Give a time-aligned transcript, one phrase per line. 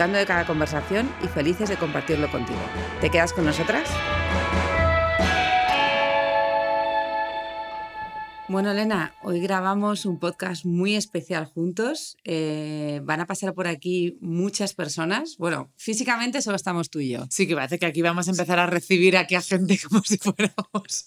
[0.00, 2.58] disfrutando de cada conversación y felices de compartirlo contigo.
[3.02, 3.86] ¿Te quedas con nosotras?
[8.48, 12.16] Bueno, Elena, hoy grabamos un podcast muy especial juntos.
[12.24, 15.36] Eh, van a pasar por aquí muchas personas.
[15.36, 17.26] Bueno, físicamente solo estamos tú y yo.
[17.28, 20.16] Sí, que parece que aquí vamos a empezar a recibir aquí a gente como si
[20.16, 21.04] fuéramos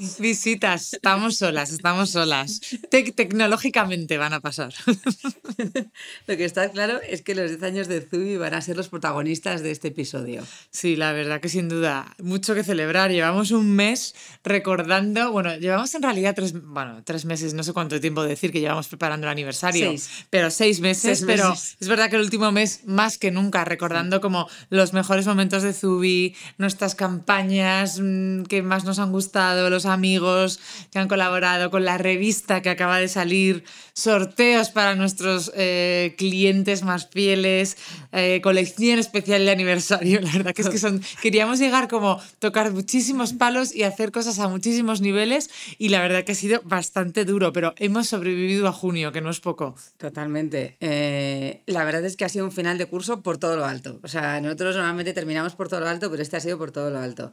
[0.18, 2.60] Visitas, estamos solas, estamos solas.
[2.90, 4.72] tecnológicamente van a pasar.
[6.26, 8.88] Lo que está claro es que los 10 años de Zubi van a ser los
[8.88, 10.42] protagonistas de este episodio.
[10.70, 13.10] Sí, la verdad que sin duda, mucho que celebrar.
[13.10, 18.00] Llevamos un mes recordando, bueno, llevamos en realidad tres, bueno, tres meses, no sé cuánto
[18.00, 20.26] tiempo decir que llevamos preparando el aniversario, seis.
[20.30, 24.48] pero seis meses, pero es verdad que el último mes más que nunca recordando como
[24.70, 30.60] los mejores momentos de Zubi, nuestras campañas mm, que más nos han gustado, los amigos
[30.90, 36.82] que han colaborado con la revista que acaba de salir, sorteos para nuestros eh, clientes
[36.82, 37.76] más fieles,
[38.12, 40.20] eh, colección especial de aniversario.
[40.22, 44.38] La verdad que es que son, queríamos llegar como tocar muchísimos palos y hacer cosas
[44.38, 48.72] a muchísimos niveles y la verdad que ha sido bastante duro, pero hemos sobrevivido a
[48.72, 49.74] junio, que no es poco.
[49.98, 50.76] Totalmente.
[50.80, 54.00] Eh, la verdad es que ha sido un final de curso por todo lo alto.
[54.02, 56.90] O sea, nosotros normalmente terminamos por todo lo alto, pero este ha sido por todo
[56.90, 57.32] lo alto.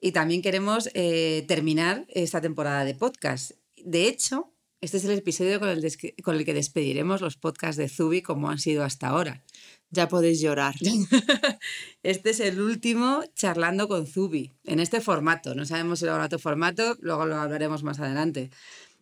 [0.00, 3.52] Y también queremos eh, terminar esta temporada de podcast.
[3.76, 5.82] De hecho, este es el episodio con el,
[6.22, 9.42] con el que despediremos los podcasts de Zubi como han sido hasta ahora.
[9.90, 10.74] Ya podéis llorar.
[12.02, 15.54] Este es el último charlando con Zubi, en este formato.
[15.54, 18.50] No sabemos si lo habrá otro formato, luego lo hablaremos más adelante.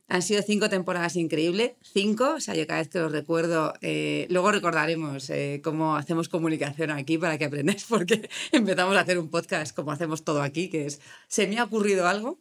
[0.07, 4.27] Han sido cinco temporadas increíbles, cinco, o sea, yo cada vez que los recuerdo, eh,
[4.29, 9.31] luego recordaremos eh, cómo hacemos comunicación aquí para que aprendáis, porque empezamos a hacer un
[9.31, 12.39] podcast como hacemos todo aquí, que es, se me ha ocurrido algo,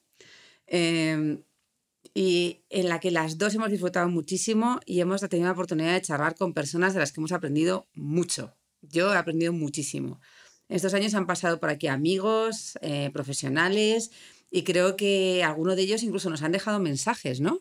[0.67, 1.41] em,
[2.13, 6.01] y en la que las dos hemos disfrutado muchísimo y hemos tenido la oportunidad de
[6.01, 8.55] charlar con personas de las que hemos aprendido mucho.
[8.81, 10.19] Yo he aprendido muchísimo.
[10.69, 14.11] Estos años han pasado por aquí amigos, eh, profesionales,
[14.53, 17.59] y creo que algunos de ellos incluso nos han dejado mensajes, ¿no?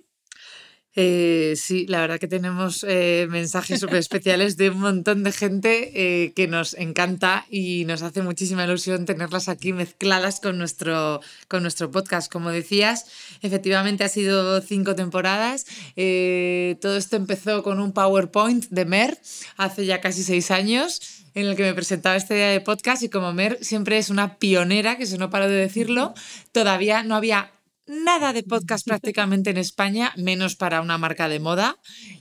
[0.94, 5.90] Eh, sí, la verdad que tenemos eh, mensajes súper especiales de un montón de gente
[5.94, 11.62] eh, que nos encanta y nos hace muchísima ilusión tenerlas aquí mezcladas con nuestro, con
[11.62, 12.30] nuestro podcast.
[12.30, 13.06] Como decías,
[13.40, 15.64] efectivamente ha sido cinco temporadas.
[15.94, 19.18] todo esto empezó con un PowerPoint de Mer
[19.56, 23.08] hace ya casi seis años en el que me presentaba este día de podcast y
[23.08, 26.14] como Mer siempre es una pionera, que eso no paro de decirlo,
[26.52, 27.52] todavía no había
[27.92, 31.78] nada de podcast prácticamente en España, menos para una marca de moda.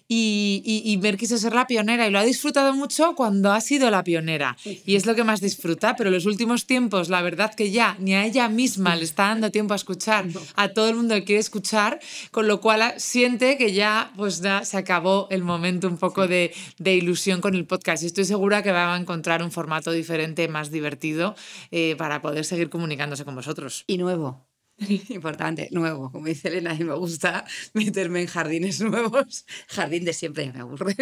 [0.07, 3.89] Y, y, Mer quiso ser la pionera y lo ha disfrutado mucho cuando ha sido
[3.89, 4.57] la pionera.
[4.65, 7.95] Y es lo que más disfruta, pero en los últimos tiempos, la verdad que ya
[7.97, 11.23] ni a ella misma le está dando tiempo a escuchar a todo el mundo que
[11.23, 15.97] quiere escuchar, con lo cual siente que ya, pues ya se acabó el momento un
[15.97, 18.03] poco de, de ilusión con el podcast.
[18.03, 21.35] Y estoy segura que va a encontrar un formato diferente, más divertido,
[21.71, 23.85] eh, para poder seguir comunicándose con vosotros.
[23.87, 24.50] Y nuevo.
[25.09, 26.11] Importante, nuevo.
[26.11, 29.45] Como dice Elena, y me gusta meterme en jardines nuevos.
[29.67, 30.95] Jardín de siempre me aburre.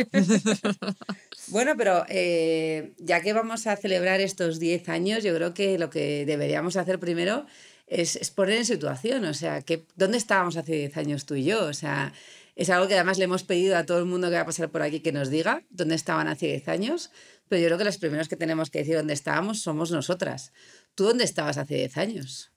[1.48, 5.90] bueno, pero eh, ya que vamos a celebrar estos 10 años, yo creo que lo
[5.90, 7.46] que deberíamos hacer primero
[7.88, 9.26] es, es poner en situación.
[9.26, 11.66] O sea, que, ¿dónde estábamos hace 10 años tú y yo?
[11.66, 12.14] O sea,
[12.56, 14.70] es algo que además le hemos pedido a todo el mundo que va a pasar
[14.70, 17.12] por aquí que nos diga dónde estaban hace 10 años.
[17.48, 20.52] Pero yo creo que los primeros que tenemos que decir dónde estábamos somos nosotras.
[20.94, 22.52] ¿Tú dónde estabas hace 10 años?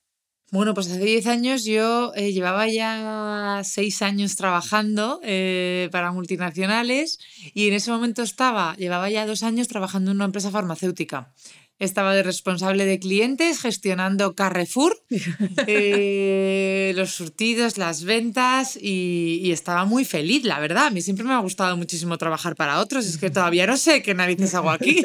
[0.52, 7.18] Bueno, pues hace 10 años yo eh, llevaba ya 6 años trabajando eh, para multinacionales
[7.54, 11.32] y en ese momento estaba, llevaba ya 2 años trabajando en una empresa farmacéutica.
[11.78, 15.02] Estaba de responsable de clientes gestionando Carrefour,
[15.66, 20.86] eh, los surtidos, las ventas y, estaba muy feliz, la verdad.
[20.86, 23.06] A mí siempre me ha gustado muchísimo trabajar para otros.
[23.06, 25.04] Es que todavía no sé qué narices hago aquí.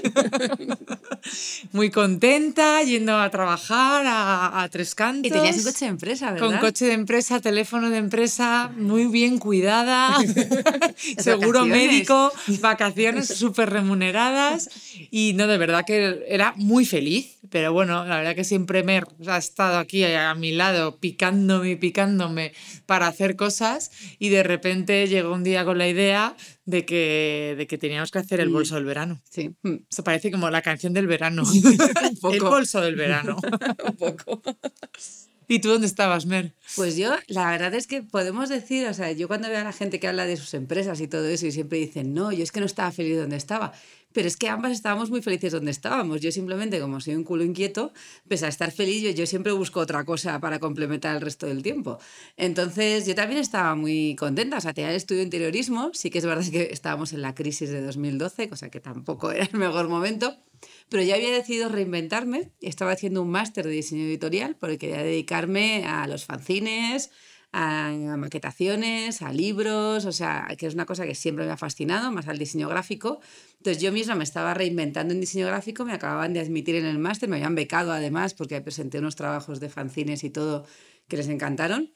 [1.71, 5.29] muy contenta, yendo a trabajar a, tres cantos.
[5.29, 6.47] Y tenías un coche de empresa, ¿verdad?
[6.47, 10.17] Con coche de empresa, teléfono de empresa, muy bien cuidada,
[11.17, 14.69] seguro médico, vacaciones súper remuneradas.
[15.11, 19.07] Y no, de verdad que era muy feliz, Pero bueno, la verdad que siempre Mer
[19.27, 22.53] ha estado aquí a mi lado picándome y picándome
[22.85, 27.67] para hacer cosas y de repente llegó un día con la idea de que, de
[27.67, 29.21] que teníamos que hacer el bolso del verano.
[29.29, 29.51] Sí.
[29.89, 31.43] Esto parece como la canción del verano.
[32.31, 33.37] El bolso del verano.
[33.85, 34.41] un poco.
[35.49, 36.53] ¿Y tú dónde estabas, Mer?
[36.75, 39.71] Pues yo, la verdad es que podemos decir, o sea, yo cuando veo a la
[39.71, 42.51] gente que habla de sus empresas y todo eso y siempre dicen, no, yo es
[42.51, 43.71] que no estaba feliz donde estaba.
[44.17, 46.21] Pero es que ambas estábamos muy felices donde estábamos.
[46.21, 47.93] Yo simplemente, como soy un culo inquieto,
[48.27, 51.99] pese a estar feliz, yo, siempre busco otra cosa para complementar el resto del tiempo.
[52.35, 54.57] Entonces, yo también estaba muy contenta.
[54.57, 55.91] O sea, tenía el estudio de interiorismo.
[55.93, 59.45] Sí que es verdad que estábamos en la crisis de 2012, cosa que tampoco era
[59.45, 60.35] el mejor momento.
[60.89, 62.49] Pero ya había decidido reinventarme.
[62.59, 67.11] Estaba haciendo un máster de diseño editorial porque quería dedicarme a los fanzines,
[67.51, 72.11] a, maquetaciones, a libros, o sea, que es una cosa que siempre me ha fascinado,
[72.11, 73.19] más al diseño gráfico.
[73.57, 76.99] Entonces yo misma me estaba reinventando en diseño gráfico, me acababan de admitir en el
[76.99, 80.65] máster, me habían becado además porque presenté unos trabajos de fanzines y todo
[81.07, 81.93] que les encantaron.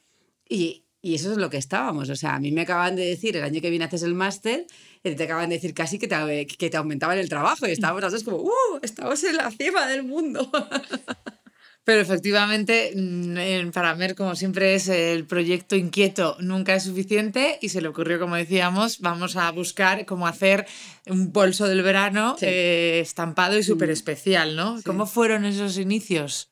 [0.48, 2.08] Y, y eso es lo que estábamos.
[2.10, 4.66] O sea, a mí me acaban de decir el año que viene haces el máster,
[5.04, 7.66] y te acaban de decir casi que te, que te aumentaban el trabajo.
[7.66, 8.78] Y estábamos las dos como, ¡uh!
[8.82, 10.50] Estamos en la cima del mundo.
[11.84, 17.70] Pero efectivamente, mm, para Mer, como siempre es el proyecto inquieto, nunca es suficiente y
[17.70, 20.66] se le ocurrió, como decíamos, vamos a buscar cómo hacer
[21.06, 24.80] un bolso del verano eh, estampado y súper especial, ¿no?
[24.84, 26.51] ¿Cómo fueron esos inicios?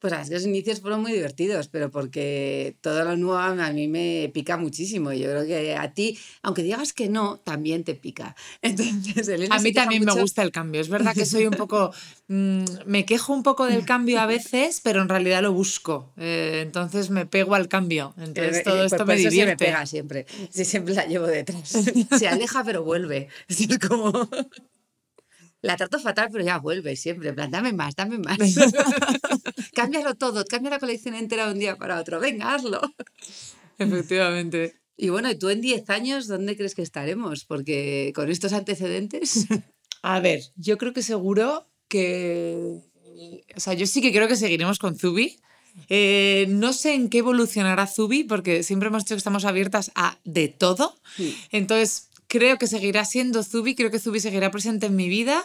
[0.00, 4.56] Pues los inicios fueron muy divertidos, pero porque todo lo nuevo a mí me pica
[4.56, 5.12] muchísimo.
[5.12, 8.34] Yo creo que a ti, aunque digas que no, también te pica.
[8.62, 10.80] Entonces, a mí también me gusta el cambio.
[10.80, 11.92] Es verdad que soy un poco,
[12.28, 16.12] mm, me quejo un poco del cambio a veces, pero en realidad lo busco.
[16.16, 18.14] Eh, entonces me pego al cambio.
[18.16, 19.52] Entonces eh, todo pues esto me divierte.
[19.52, 20.26] me pega siempre.
[20.50, 21.76] Sí, siempre la llevo detrás.
[22.18, 23.28] Se aleja pero vuelve.
[23.48, 24.28] Es como
[25.62, 27.30] la trato fatal, pero ya vuelve siempre.
[27.30, 28.38] En plan, dame más, dame más.
[29.74, 32.20] Cámbialo todo, cambia la colección entera de un día para otro.
[32.20, 32.80] Venga, hazlo.
[33.78, 34.80] Efectivamente.
[34.96, 37.44] Y bueno, ¿y tú en 10 años dónde crees que estaremos?
[37.46, 39.46] Porque con estos antecedentes.
[40.02, 42.82] A ver, yo creo que seguro que.
[43.56, 45.40] O sea, yo sí que creo que seguiremos con Zubi.
[45.88, 50.18] Eh, no sé en qué evolucionará Zubi, porque siempre hemos dicho que estamos abiertas a
[50.24, 50.98] de todo.
[51.50, 55.44] Entonces, creo que seguirá siendo Zubi, creo que Zubi seguirá presente en mi vida,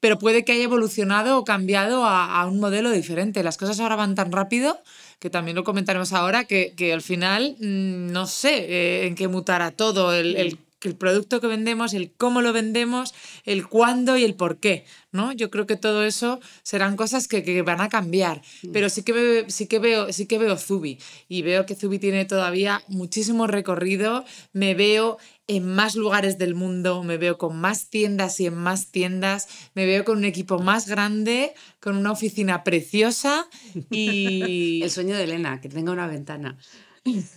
[0.00, 3.42] pero puede que haya evolucionado o cambiado a, un modelo diferente.
[3.42, 4.78] Las cosas ahora van tan rápido
[5.18, 9.70] que también lo comentaremos ahora, que, al final mm, no sé eh, en qué mutará
[9.70, 13.14] todo, el el producto que vendemos, el cómo lo vendemos,
[13.44, 15.32] el cuándo y el por qué, ¿no?
[15.32, 18.72] Yo creo que todo eso serán cosas que, van a cambiar, mm.
[18.72, 22.24] pero sí que, sí, que veo, sí que veo Zubi y veo que Zubi tiene
[22.24, 25.18] todavía muchísimo recorrido, me veo
[25.48, 29.86] en más lugares del mundo, me veo con más tiendas y en más tiendas, me
[29.86, 33.46] veo con un equipo más grande, con una oficina preciosa
[33.90, 34.80] y...
[34.82, 36.58] El sueño de Elena, que tenga una ventana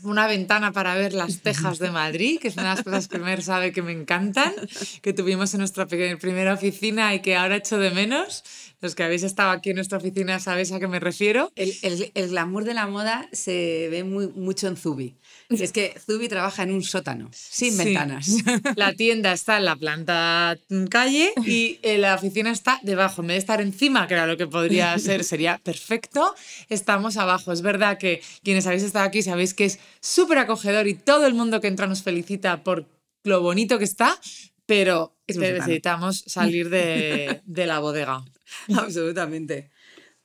[0.04, 3.20] una ventana para ver las tejas de Madrid, que es una de las cosas que
[3.20, 4.54] Mer sabe que me encantan,
[5.02, 8.44] que tuvimos en nuestra primera oficina y que ahora echo de menos.
[8.82, 11.52] Los que habéis estado aquí en nuestra oficina sabéis a qué me refiero.
[11.56, 15.18] El, el, el glamour de la moda se ve muy, mucho en Zubi.
[15.50, 18.28] Es que Zubi trabaja en un sótano, sin ventanas.
[18.76, 20.58] La tienda está en la planta
[20.90, 23.22] calle y eh, la oficina está debajo.
[23.22, 26.36] En vez de estar encima, que era lo que podría ser, sería perfecto,
[26.70, 27.52] estamos abajo.
[27.52, 31.34] Es verdad que quienes habéis estado aquí sabéis que es súper acogedor y todo el
[31.34, 32.86] mundo que entra nos felicita por
[33.24, 34.20] lo bonito que está,
[34.66, 38.24] pero necesitamos salir de, de la bodega.
[38.78, 39.72] Absolutamente.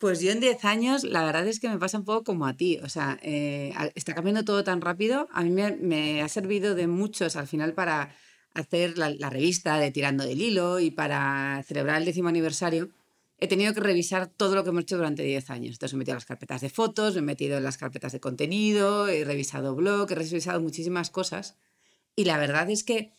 [0.04, 2.52] Pues yo en 10 años, la verdad es que me pasa un poco como a
[2.52, 2.78] ti.
[2.82, 5.28] O sea, eh, está cambiando todo tan rápido.
[5.32, 8.14] A mí me, ha servido de muchos al final para
[8.52, 12.90] hacer la, revista de Tirando del Hilo y para celebrar el décimo aniversario.
[13.38, 15.76] He tenido que revisar todo lo que hemos hecho durante 10 años.
[15.76, 18.12] Entonces, me he metido en las carpetas de fotos, me he metido en las carpetas
[18.12, 21.56] de contenido, he revisado blog, he revisado muchísimas cosas.
[22.14, 23.10] Y la verdad es que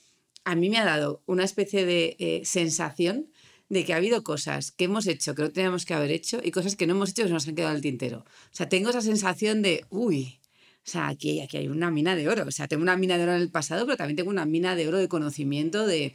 [0.43, 3.31] a mí me ha dado una especie de eh, sensación
[3.69, 6.51] de que ha habido cosas que hemos hecho que no teníamos que haber hecho y
[6.51, 8.19] cosas que no hemos hecho que se nos han quedado al tintero.
[8.19, 10.39] O sea, tengo esa sensación de, uy,
[10.85, 12.45] o sea, aquí, aquí hay una mina de oro.
[12.47, 14.75] O sea, tengo una mina de oro en el pasado, pero también tengo una mina
[14.75, 16.13] de oro de conocimiento de,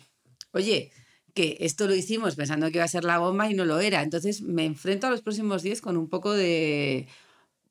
[0.53, 0.93] oye,
[1.35, 4.03] que esto lo hicimos pensando que iba a ser la bomba y no lo era.
[4.03, 7.09] Entonces me enfrento a los próximos días con un poco de,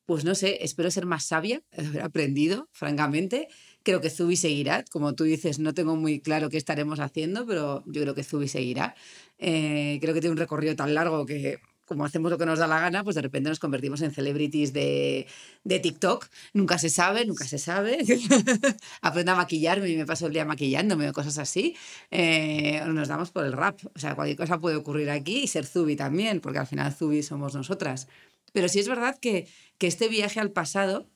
[0.06, 3.48] pues no sé, espero ser más sabia, haber aprendido, francamente.
[3.84, 7.84] Creo que Zubi seguirá, como tú dices, no tengo muy claro qué estaremos haciendo, pero
[7.86, 8.96] yo creo que Zubi seguirá.
[9.40, 12.68] Eh, creo que tiene un recorrido tan largo que como hacemos lo que nos da
[12.68, 15.26] la gana, pues de repente nos convertimos en celebrities de,
[15.64, 16.28] de TikTok.
[16.54, 17.98] Nunca se sabe, nunca se sabe.
[19.02, 21.76] Aprendo a maquillarme y me paso el día maquillándome o cosas así.
[22.12, 23.80] Eh, nos damos por el rap.
[23.96, 27.24] O sea, cualquier cosa puede ocurrir aquí y ser Zubi también, porque al final Zubi
[27.24, 28.08] somos nosotras.
[28.54, 29.48] Pero sí es verdad que,
[29.80, 31.10] que este viaje al pasado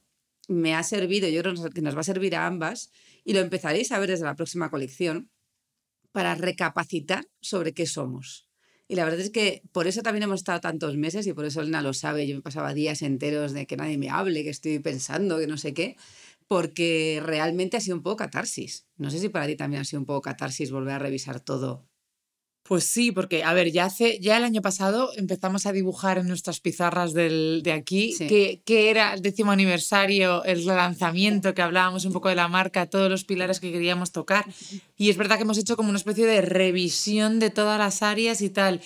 [0.47, 2.91] me ha servido, yo creo que nos va a servir a ambas,
[3.23, 5.29] y lo empezaréis a ver desde la próxima colección,
[6.13, 8.47] para recapacitar sobre qué somos.
[8.87, 11.61] Y la verdad es que por eso también hemos estado tantos meses y por eso
[11.61, 12.27] Elena lo sabe.
[12.27, 15.57] Yo me pasaba días enteros de que nadie me hable, que estoy pensando, que no
[15.57, 15.97] sé qué,
[16.47, 18.87] porque realmente ha sido un poco catarsis.
[18.95, 21.89] No sé si para ti también ha sido un poco catarsis volver a revisar todo
[22.73, 26.27] pues sí, porque, a ver, ya hace, ya el año pasado empezamos a dibujar en
[26.27, 32.05] nuestras pizarras del, de aquí, que, que, era el décimo aniversario, el relanzamiento, que hablábamos
[32.05, 34.47] un poco de la marca, todos los pilares que queríamos tocar.
[34.97, 38.41] Y es verdad que hemos hecho como una especie de revisión de todas las áreas
[38.41, 38.81] y tal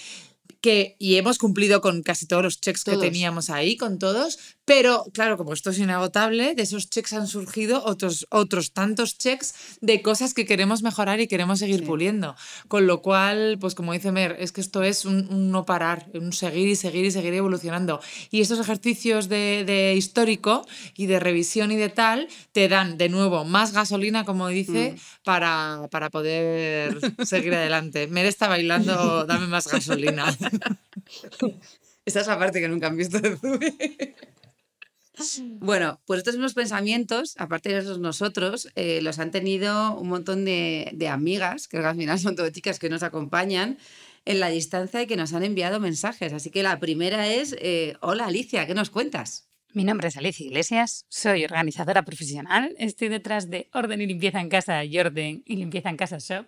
[0.61, 5.05] que, y hemos cumplido con casi todos los checks que teníamos ahí, con todos, pero
[5.13, 10.01] claro, como esto es inagotable, de esos checks han surgido otros, otros tantos checks de
[10.01, 12.35] cosas que queremos mejorar y queremos seguir puliendo.
[12.67, 16.33] Con lo cual, pues como dice Mer, es que esto es un, no parar, un
[16.33, 18.01] seguir y seguir y seguir evolucionando.
[18.29, 23.07] Y estos ejercicios de, de, histórico y de revisión y de tal te dan de
[23.07, 25.23] nuevo más gasolina, como dice, mm.
[25.23, 28.07] para, para poder seguir adelante.
[28.07, 30.25] Mer está bailando, dame más gasolina.
[32.05, 33.37] Esta es la parte que nunca han visto de.
[35.59, 40.45] Bueno, pues estos mismos pensamientos, aparte de esos nosotros, eh, los han tenido un montón
[40.45, 43.77] de, amigas, que al final son todas chicas que nos acompañan
[44.25, 46.33] en la distancia y que nos han enviado mensajes.
[46.33, 49.47] Así que la primera es, eh, hola Alicia, ¿qué nos cuentas?
[49.73, 54.49] Mi nombre es Alicia Iglesias, soy organizadora profesional, estoy detrás de Orden y Limpieza en
[54.49, 56.45] Casa y Orden y Limpieza en Casa Shop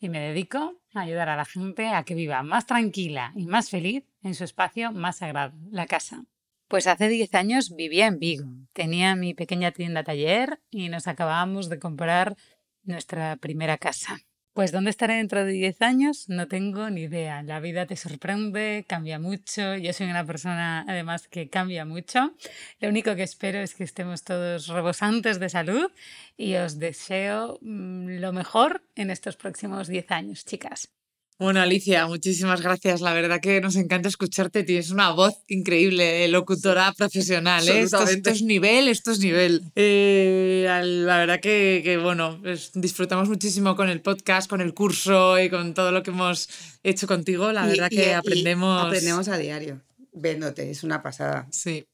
[0.00, 3.70] y me dedico a ayudar a la gente a que viva más tranquila y más
[3.70, 6.24] feliz en su espacio más sagrado, la casa.
[6.68, 8.46] Pues hace 10 años vivía en Vigo.
[8.72, 12.36] Tenía mi pequeña tienda taller y nos acabábamos de comprar
[12.82, 14.18] nuestra primera casa.
[14.58, 17.44] Pues dónde estaré dentro de 10 años no tengo ni idea.
[17.44, 19.76] La vida te sorprende, cambia mucho.
[19.76, 22.34] Yo soy una persona además que cambia mucho.
[22.80, 25.92] Lo único que espero es que estemos todos rebosantes de salud
[26.36, 30.97] y os deseo mm, lo mejor en estos próximos 10 años, chicas.
[31.38, 33.00] Bueno, Alicia, muchísimas gracias.
[33.00, 34.64] La verdad que nos encanta escucharte.
[34.64, 37.66] Tienes una voz increíble, locutora profesional.
[37.68, 37.82] ¿eh?
[37.82, 39.62] Esto, es nivel, esto es nivel.
[39.80, 42.40] Eh, la verdad que, bueno,
[42.74, 46.48] disfrutamos muchísimo con el podcast, con el curso y con todo lo que hemos
[46.82, 47.52] hecho contigo.
[47.52, 48.84] La verdad que aprendemos.
[48.86, 49.80] aprendemos a diario.
[50.12, 51.46] Véndote, es una pasada.
[51.52, 51.86] Sí.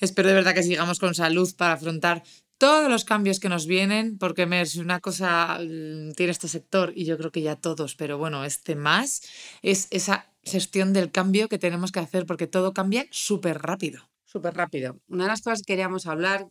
[0.00, 2.22] Espero de verdad que sigamos con salud para afrontar
[2.60, 7.06] todos los cambios que nos vienen, porque si una cosa mm, tiene este sector, y
[7.06, 9.22] yo creo que ya todos, pero bueno, este más,
[9.62, 14.02] es esa gestión del cambio que tenemos que hacer, porque todo cambia súper rápido.
[14.26, 14.98] Súper rápido.
[15.08, 16.48] Una de las cosas que queríamos hablar,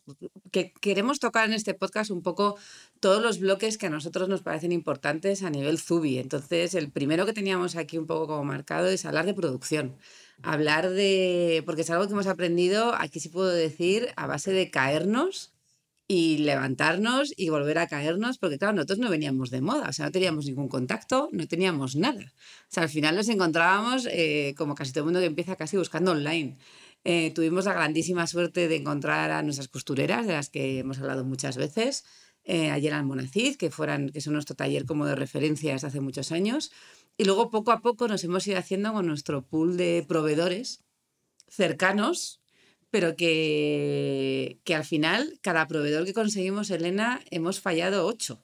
[0.52, 2.58] que queremos tocar en este podcast un poco
[3.00, 6.18] todos los bloques que a nosotros nos parecen importantes a nivel Zubi.
[6.18, 9.96] Entonces, el primero que teníamos aquí un poco como marcado es hablar de producción.
[10.42, 14.72] Hablar de, porque es algo que hemos aprendido, aquí sí puedo decir, a base de
[14.72, 15.54] caernos
[16.12, 20.06] y levantarnos y volver a caernos, porque claro, nosotros no veníamos de moda, o sea,
[20.06, 22.34] no teníamos ningún contacto, no teníamos nada.
[22.64, 25.78] O sea, al final nos encontrábamos, eh, como casi todo el mundo que empieza casi
[25.78, 26.58] buscando online.
[27.04, 31.24] Eh, tuvimos la grandísima suerte de encontrar a nuestras costureras, de las que hemos hablado
[31.26, 32.06] muchas veces,
[32.44, 36.02] eh, ayer al Monacid, que, fueran, que son nuestro taller como de referencia desde hace
[36.02, 36.72] muchos años.
[37.18, 40.84] Y luego poco a poco nos hemos ido haciendo con nuestro pool de proveedores
[41.48, 42.42] cercanos
[42.92, 48.44] pero que, que al final, cada proveedor que conseguimos, Elena, hemos fallado ocho.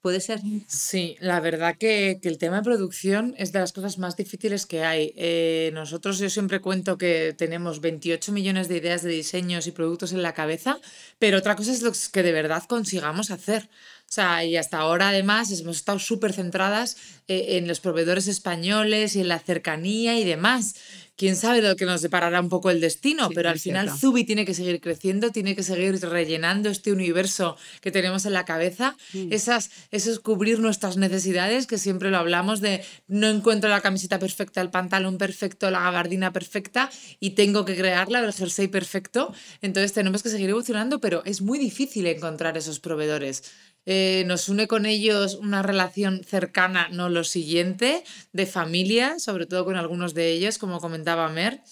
[0.00, 0.40] ¿Puede ser?
[0.68, 4.64] Sí, la verdad que, que, el tema de producción es de las cosas más difíciles
[4.64, 5.12] que hay.
[5.16, 10.12] Eh, nosotros yo siempre cuento que tenemos 28 millones de ideas de diseños y productos
[10.12, 10.78] en la cabeza,
[11.18, 13.68] pero otra cosa es lo que de verdad consigamos hacer.
[14.10, 16.96] O sea, y hasta ahora además hemos estado súper centradas
[17.28, 20.76] eh, en los proveedores españoles y en la cercanía y demás
[21.18, 24.46] quién sabe lo que nos deparará un poco el destino, pero al final Zubi tiene
[24.46, 29.32] que seguir creciendo, tiene que seguir rellenando este universo que tenemos en la cabeza, mm.
[29.32, 34.60] esas, esos cubrir nuestras necesidades, que siempre lo hablamos de no encuentro la camiseta perfecta,
[34.60, 36.88] el pantalón perfecto, la gabardina perfecta
[37.18, 39.34] y tengo que crearla, el jersey perfecto.
[39.60, 43.42] Entonces tenemos que seguir evolucionando, pero es muy difícil encontrar esos proveedores.
[43.90, 48.04] Eh, nos une con ellos una relación cercana, no lo siguiente,
[48.34, 51.62] de familia, sobre todo con algunos de ellos, como comentaba Mer.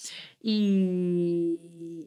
[0.41, 1.59] Y,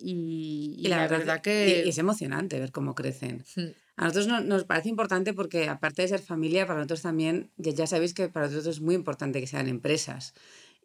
[0.01, 1.87] y, la, verdad, que...
[1.87, 3.45] es emocionante ver cómo crecen.
[3.55, 3.67] Hmm.
[3.97, 7.85] A nosotros nos parece importante porque aparte de ser familia, para nosotros también, ya, ya
[7.85, 10.33] sabéis que para nosotros es muy importante que sean empresas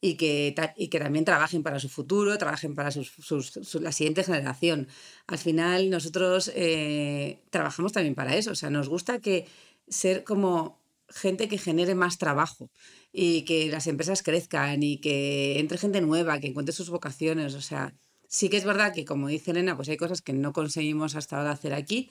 [0.05, 4.87] y que, y que también trabajen para su futuro, trabajen para la siguiente generación.
[5.27, 9.47] Al final nosotros eh, trabajamos también para eso, o sea, nos gusta que
[9.89, 12.69] ser como gente que genere más trabajo
[13.15, 17.63] y que las empresas crezcan y que entre gente nueva, que encuentre sus vocaciones, o
[17.63, 17.95] sea,
[18.29, 21.39] sí que es verdad que como dice Elena, pues hay cosas que no conseguimos hasta
[21.39, 22.11] ahora hacer aquí.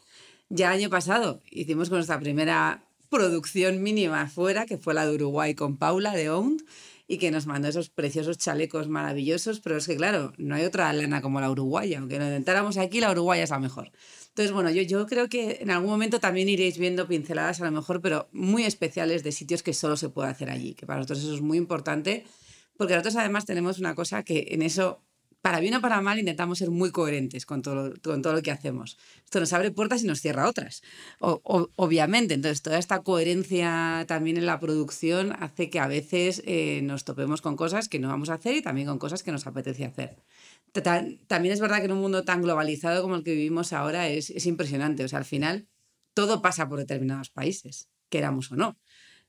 [0.50, 5.54] Ya año pasado hicimos con nuestra primera producción mínima afuera, que fue la de Uruguay
[5.54, 6.64] con Paula de Owned,
[7.08, 10.92] y que nos mandó esos preciosos chalecos maravillosos, pero es que claro, no hay otra
[10.94, 13.92] lana como la uruguaya, aunque lo intentáramos aquí, la uruguaya es la mejor.
[14.30, 17.72] Entonces, bueno, yo, yo creo que en algún momento también iréis viendo pinceladas a lo
[17.72, 21.24] mejor, pero muy especiales de sitios que solo se puede hacer allí, que para nosotros
[21.24, 22.26] eso es muy importante,
[22.78, 25.04] porque nosotros además tenemos una cosa que en eso
[25.44, 28.50] para bien o para mal, intentamos ser muy coherentes con todo, con todo lo que
[28.50, 28.98] hacemos.
[29.26, 30.82] Esto nos abre puertas y nos cierra otras,
[31.20, 32.34] obviamente.
[32.34, 37.42] Entonces, toda esta coherencia también en la producción hace que a veces eh, nos topemos
[37.42, 40.16] con cosas que no vamos a hacer y también con cosas que nos apetece hacer.
[41.28, 44.30] También es verdad que en un mundo tan globalizado como el que vivimos ahora es,
[44.30, 45.04] es impresionante.
[45.04, 45.68] O sea, al final,
[46.14, 48.78] todo pasa por determinados países, queramos o no.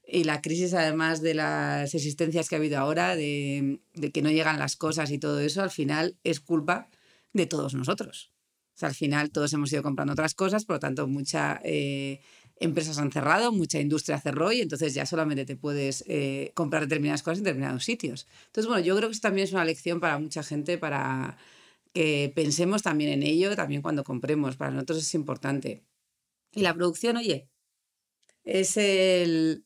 [0.06, 3.80] Y la crisis, además de las existencias que ha habido ahora, de,
[4.12, 6.88] que no llegan las cosas y todo eso, al final es culpa
[7.32, 8.32] de todos nosotros.
[8.74, 12.20] O sea, al final todos hemos ido comprando otras cosas, por lo tanto, muchas eh,
[12.56, 17.22] empresas han cerrado, mucha industria cerró y entonces ya solamente te puedes eh, comprar determinadas
[17.22, 18.26] cosas en determinados sitios.
[18.46, 21.38] Entonces, bueno, yo creo que eso también es una lección para mucha gente, para
[21.92, 24.56] que pensemos también en ello, también cuando compremos.
[24.56, 25.84] Para nosotros es importante.
[26.52, 27.48] Y la producción, oye,
[28.44, 29.63] es el,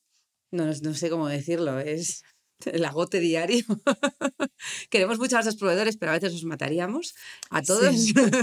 [0.50, 2.22] no, no sé cómo decirlo, es
[2.66, 3.64] el agote diario.
[4.90, 7.14] Queremos mucho a los proveedores, pero a veces os mataríamos
[7.50, 7.94] a todos.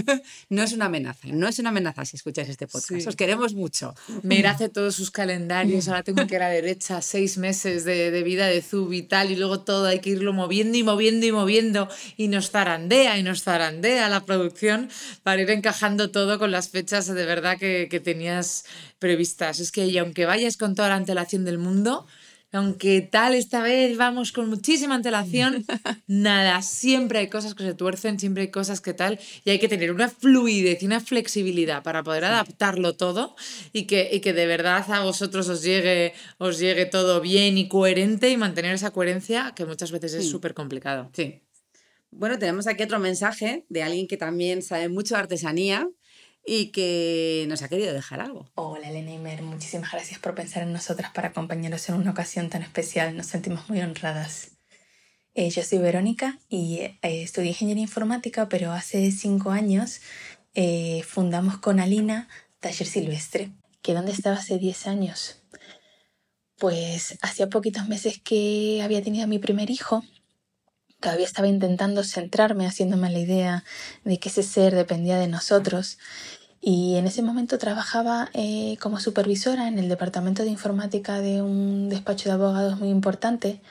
[0.50, 3.08] no es una amenaza, no es una amenaza si escucháis este podcast.
[3.08, 3.94] Os queremos mucho.
[4.24, 8.12] Mira, hace todos sus calendarios, ahora tengo que ir a la derecha seis meses de,
[8.12, 11.26] de, vida de Zub y tal, y luego todo hay que irlo moviendo y moviendo
[11.26, 14.90] y moviendo, y nos zarandea y nos zarandea la producción
[15.24, 18.66] para ir encajando todo con las fechas de verdad que, que tenías
[19.00, 19.60] previstas.
[19.60, 22.08] Es que y aunque vayas con toda la antelación del mundo,
[22.56, 25.66] aunque tal esta vez vamos con muchísima antelación,
[26.08, 29.68] nada, siempre hay cosas que se tuercen, siempre hay cosas que tal, y hay que
[29.68, 33.36] tener una fluidez y una flexibilidad para poder adaptarlo todo
[33.74, 38.30] y que, que de verdad a vosotros os llegue, os llegue todo bien y coherente
[38.30, 41.10] y mantener esa coherencia que muchas veces es súper complicado.
[41.14, 41.42] Sí.
[42.12, 45.90] Bueno, tenemos aquí otro mensaje de alguien que también sabe mucho de artesanía
[46.46, 48.48] y que nos ha querido dejar algo.
[48.56, 52.62] Hola Elena Imer, muchísimas gracias por pensar en nosotras para acompañaros en una ocasión tan
[52.62, 53.18] especial.
[53.18, 54.52] Nos sentimos muy honradas.
[55.34, 60.02] Eh, yo soy Verónica y eh, estudié ingeniería informática, pero hace cinco años
[60.54, 62.30] eh, fundamos con Alina
[62.60, 63.52] Taller Silvestre.
[63.82, 65.42] ¿Que dónde estaba hace diez años?
[66.58, 70.04] Pues hacía poquitos meses que había tenido mi primer hijo
[71.06, 73.64] Todavía estaba intentando centrarme, haciéndome la idea
[74.06, 76.00] de que ese ser dependía de nosotros.
[76.62, 81.90] Y en ese momento trabajaba eh, como supervisora en el departamento de informática de un
[81.90, 83.62] despacho de abogados muy importante,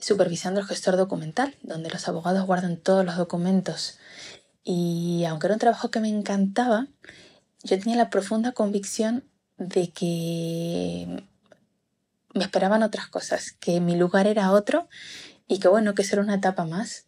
[0.00, 4.00] supervisando el gestor documental, donde los abogados guardan todos los documentos.
[4.64, 6.88] Y aunque era un trabajo que me encantaba,
[7.62, 9.22] yo tenía la profunda convicción
[9.58, 11.22] de que
[12.34, 14.88] me esperaban otras cosas, que mi lugar era otro
[15.46, 17.06] y que bueno, que será una etapa más.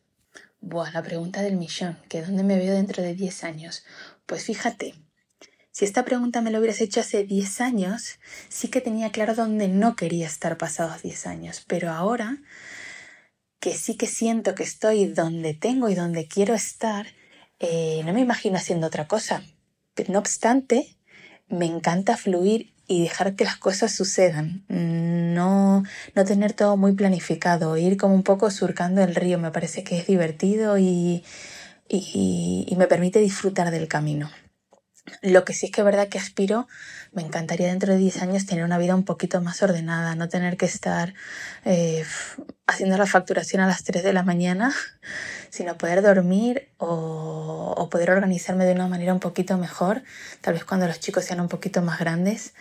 [0.61, 3.85] Buah, la pregunta del millón, que dónde me veo dentro de 10 años.
[4.27, 4.95] Pues fíjate,
[5.71, 8.19] si esta pregunta me lo hubieras hecho hace 10 años,
[8.49, 12.39] sí que tenía claro dónde no quería estar pasados 10 años, pero ahora
[13.61, 17.07] que sí que siento que estoy donde tengo y donde quiero estar,
[17.59, 19.43] eh, no me imagino haciendo otra cosa.
[20.09, 20.97] No obstante,
[21.49, 24.65] me encanta fluir y dejar que las cosas sucedan.
[24.69, 25.83] No,
[26.15, 29.39] no tener todo muy planificado, ir como un poco surcando el río.
[29.39, 31.25] Me parece que es divertido y,
[31.89, 34.31] y, me permite disfrutar del camino.
[35.23, 36.67] Lo que sí es que es verdad que aspiro,
[37.13, 40.57] me encantaría dentro de 10 años tener una vida un poquito más ordenada, no tener
[40.57, 41.15] que estar
[41.65, 42.05] eh,
[42.67, 44.75] haciendo la facturación a las 3 de la mañana,
[45.51, 50.03] sino poder dormir o, poder organizarme de una manera un poquito mejor,
[50.41, 52.53] tal vez cuando los chicos sean un poquito más grandes,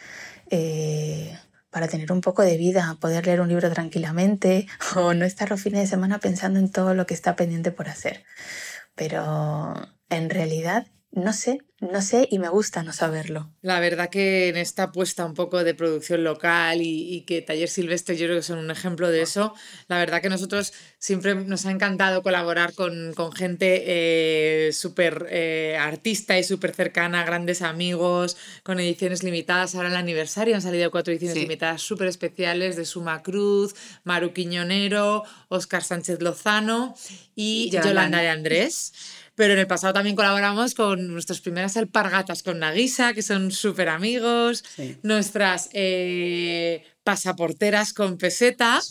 [0.51, 1.35] eh,
[1.71, 5.61] para tener un poco de vida, poder leer un libro tranquilamente o no estar los
[5.61, 8.23] fines de semana pensando en todo lo que está pendiente por hacer.
[8.95, 9.73] Pero
[10.09, 13.49] en realidad no sé, no sé y me gusta no saberlo.
[13.61, 18.17] La verdad que en esta apuesta un poco de producción local y, que Taller Silvestre
[18.17, 19.53] yo creo que son un ejemplo de eso,
[19.87, 26.37] la verdad que nosotros siempre nos ha encantado colaborar con, gente eh, súper eh, artista
[26.37, 29.75] y súper cercana, grandes amigos, con ediciones limitadas.
[29.75, 35.23] Ahora el aniversario han salido cuatro ediciones limitadas súper especiales de Suma Cruz, Maru Quiñonero,
[35.47, 36.93] Oscar Sánchez Lozano
[37.35, 38.93] y Yolanda de Andrés.
[39.35, 43.89] Pero en el pasado también colaboramos con nuestras primeras alpargatas con Nagisa, que son súper
[43.89, 44.63] amigos,
[45.03, 48.81] nuestras eh, pasaporteras con peseta.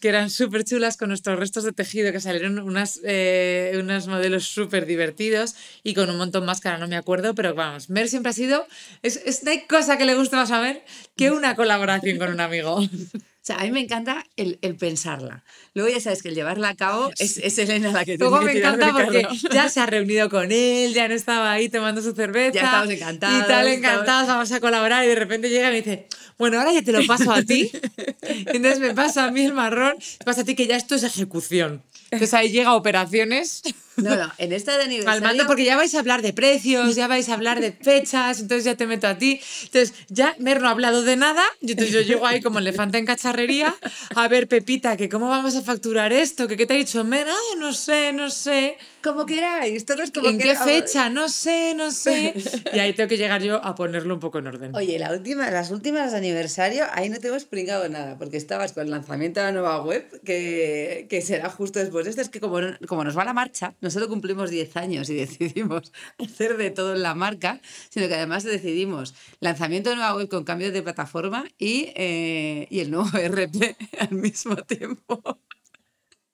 [0.00, 4.44] que eran súper chulas con nuestros restos de tejido, que salieron unas, eh, unos modelos
[4.44, 8.08] súper divertidos y con un montón más que ahora no me acuerdo, pero vamos, Mer
[8.08, 8.66] siempre ha sido,
[9.02, 10.84] es, es, no hay cosa que le guste más a Mer
[11.16, 12.80] que una colaboración con un amigo.
[13.42, 15.44] O sea, a mí me encanta el, el, pensarla.
[15.72, 18.44] Luego ya sabes que el llevarla a cabo es, es Elena la que tiene Luego
[18.44, 22.12] me encanta porque ya se ha reunido con él, ya no estaba ahí tomando su
[22.12, 22.52] cerveza.
[22.52, 23.42] Ya estamos encantados.
[23.42, 25.04] Y tal, encantados, vamos a colaborar.
[25.04, 27.70] Y de repente llega y me dice, bueno, ahora ya te lo paso a ti.
[28.22, 31.82] Entonces me pasa a mí el marrón, pasa a ti que ya esto es ejecución.
[32.10, 33.62] Entonces ahí llega operaciones.
[34.02, 35.20] No, no, en esta de aniversario...
[35.20, 38.64] mando porque ya vais a hablar de precios, ya vais a hablar de fechas, entonces
[38.64, 39.40] ya te meto a ti.
[39.64, 43.06] Entonces, ya Mer no ha hablado de nada, entonces yo llego ahí como elefante en
[43.06, 43.74] cacharrería,
[44.14, 47.26] a ver, Pepita, que cómo vamos a facturar esto, que qué te ha dicho Mer,
[47.28, 48.76] ah, no sé, no sé.
[49.02, 51.08] Como queráis, todos como ¿En qué fecha?
[51.08, 52.34] No sé, no sé.
[52.72, 54.76] Y ahí tengo que llegar yo a ponerlo un poco en orden.
[54.76, 58.72] Oye, la última, las últimas de aniversario, ahí no te hemos pringado nada, porque estabas
[58.72, 62.22] con el lanzamiento de la nueva web, que, que será justo después de esto.
[62.22, 66.56] Es que como, como nos va la marcha, nosotros cumplimos 10 años y decidimos hacer
[66.56, 70.72] de todo en la marca, sino que además decidimos lanzamiento de nueva web con cambios
[70.72, 75.40] de plataforma y, eh, y el nuevo RP al mismo tiempo.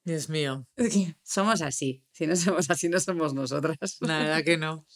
[0.04, 0.66] Dios mío.
[1.24, 2.04] Somos así.
[2.12, 3.76] Si no somos así, no somos nosotras.
[4.00, 4.86] La verdad que no.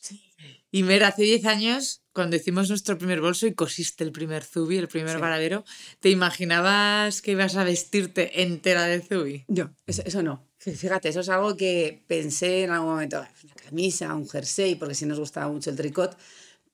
[0.71, 4.77] Y mira, hace 10 años, cuando hicimos nuestro primer bolso y cosiste el primer Zubi,
[4.77, 5.65] el primer varadero,
[5.99, 9.45] ¿te imaginabas que ibas a vestirte entera de Zubi?
[9.49, 10.50] Yo, eso, no.
[10.61, 15.07] Fíjate, eso es algo que pensé en algún momento, una camisa, un jersey, porque sí
[15.07, 16.19] nos gustaba mucho el tricot,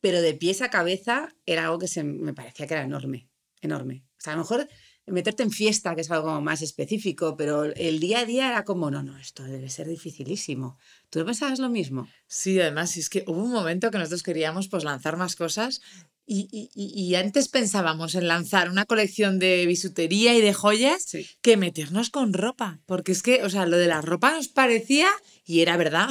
[0.00, 3.28] pero de pies a cabeza era algo que se, me parecía que era enorme,
[3.60, 4.04] enorme.
[4.18, 4.68] O sea, a lo mejor
[5.06, 8.90] meterte en fiesta, que es algo más específico, pero el día a día era como,
[8.90, 10.78] no, no, esto debe ser dificilísimo.
[11.08, 12.08] ¿Tú no pensabas lo mismo?
[12.26, 15.80] Sí, además, es que hubo un momento que nosotros queríamos pues lanzar más cosas
[16.26, 21.06] y, y, y antes pensábamos en lanzar una colección de bisutería y de joyas
[21.40, 25.08] que meternos con ropa, porque es que, o sea, lo de la ropa nos parecía,
[25.44, 26.08] y era verdad,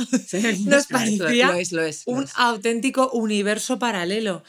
[0.66, 1.54] nos parecía
[2.06, 4.44] un auténtico universo paralelo.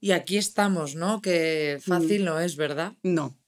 [0.00, 1.20] Y aquí estamos, ¿no?
[1.20, 1.88] Que mm.
[1.88, 2.94] fácil no es, ¿verdad?
[3.04, 3.38] No,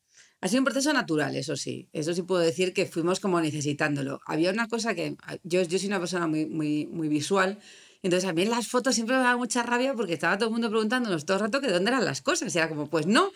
[0.44, 1.88] ha sido un proceso natural, eso sí.
[1.94, 4.20] Eso sí puedo decir que fuimos como necesitándolo.
[4.26, 7.58] Había una cosa que yo, yo soy una persona muy, muy, muy visual.
[8.04, 10.68] Entonces a mí las fotos siempre me daba mucha rabia porque estaba todo el mundo
[10.68, 12.54] preguntándonos todo el rato que dónde eran las cosas.
[12.54, 13.32] Y era como, pues no,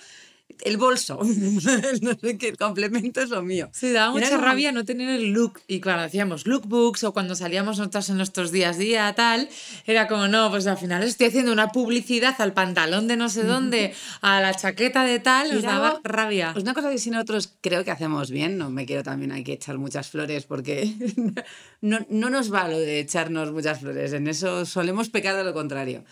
[0.64, 1.20] el bolso.
[2.02, 3.68] no sé qué, el complemento es lo mío.
[3.72, 5.61] Sí, daba mucha rabia no tener el look.
[5.66, 9.48] Y claro, hacíamos lookbooks o cuando salíamos nosotros en nuestros días a día, tal,
[9.87, 13.44] era como, no, pues al final estoy haciendo una publicidad al pantalón de no sé
[13.44, 16.52] dónde, a la chaqueta de tal, nos daba rabia.
[16.52, 19.44] Pues una cosa que si nosotros creo que hacemos bien, no me quiero también hay
[19.44, 20.92] que echar muchas flores porque
[21.80, 24.12] no, no nos va lo de echarnos muchas flores.
[24.12, 26.04] En eso solemos pecar de lo contrario.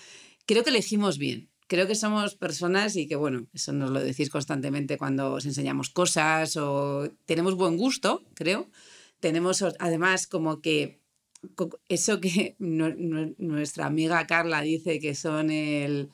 [0.46, 4.31] Creo que elegimos bien creo que somos personas y que, bueno, eso nos lo decís
[4.31, 8.68] constantemente cuando os enseñamos cosas o tenemos buen gusto, creo.
[9.20, 11.00] Tenemos además como que
[11.88, 16.11] eso que nuestra amiga Carla dice que son el,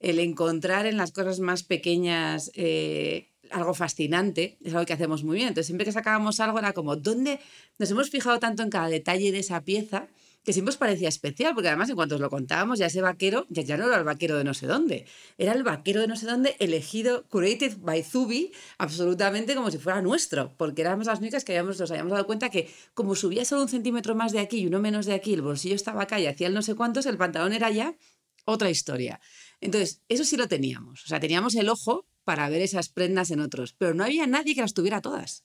[0.00, 5.36] el encontrar en las cosas más pequeñas eh, algo fascinante, es algo que hacemos muy
[5.36, 5.48] bien.
[5.48, 7.40] Entonces, siempre que sacábamos algo era como, ¿dónde
[7.78, 10.08] nos hemos fijado tanto en cada detalle de esa pieza?
[10.44, 13.46] Que siempre os parecía especial, porque además en cuanto os lo contábamos, ya ese vaquero,
[13.48, 15.06] ya, ya no era el vaquero de no sé dónde,
[15.38, 20.02] era el vaquero de no sé dónde elegido, curated by Zubi, absolutamente como si fuera
[20.02, 23.62] nuestro, porque éramos las únicas que habíamos, nos habíamos dado cuenta que como subía solo
[23.62, 26.26] un centímetro más de aquí y uno menos de aquí, el bolsillo estaba acá y
[26.26, 27.96] hacía el no sé cuántos, el pantalón era ya
[28.44, 29.20] otra historia.
[29.62, 33.40] Entonces, eso sí lo teníamos, o sea, teníamos el ojo para ver esas prendas en
[33.40, 35.44] otros, pero no había nadie que las tuviera todas.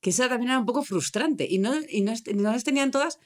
[0.00, 3.18] Que eso también era un poco frustrante y no, y no, no las tenían todas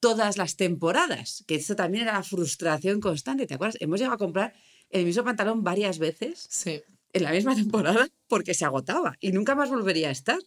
[0.00, 3.78] todas las temporadas, que eso también era la frustración constante, ¿te acuerdas?
[3.80, 4.54] Hemos llegado a comprar
[4.90, 6.82] el mismo pantalón varias veces sí.
[7.12, 10.38] en la misma temporada porque se agotaba y nunca más volvería a estar.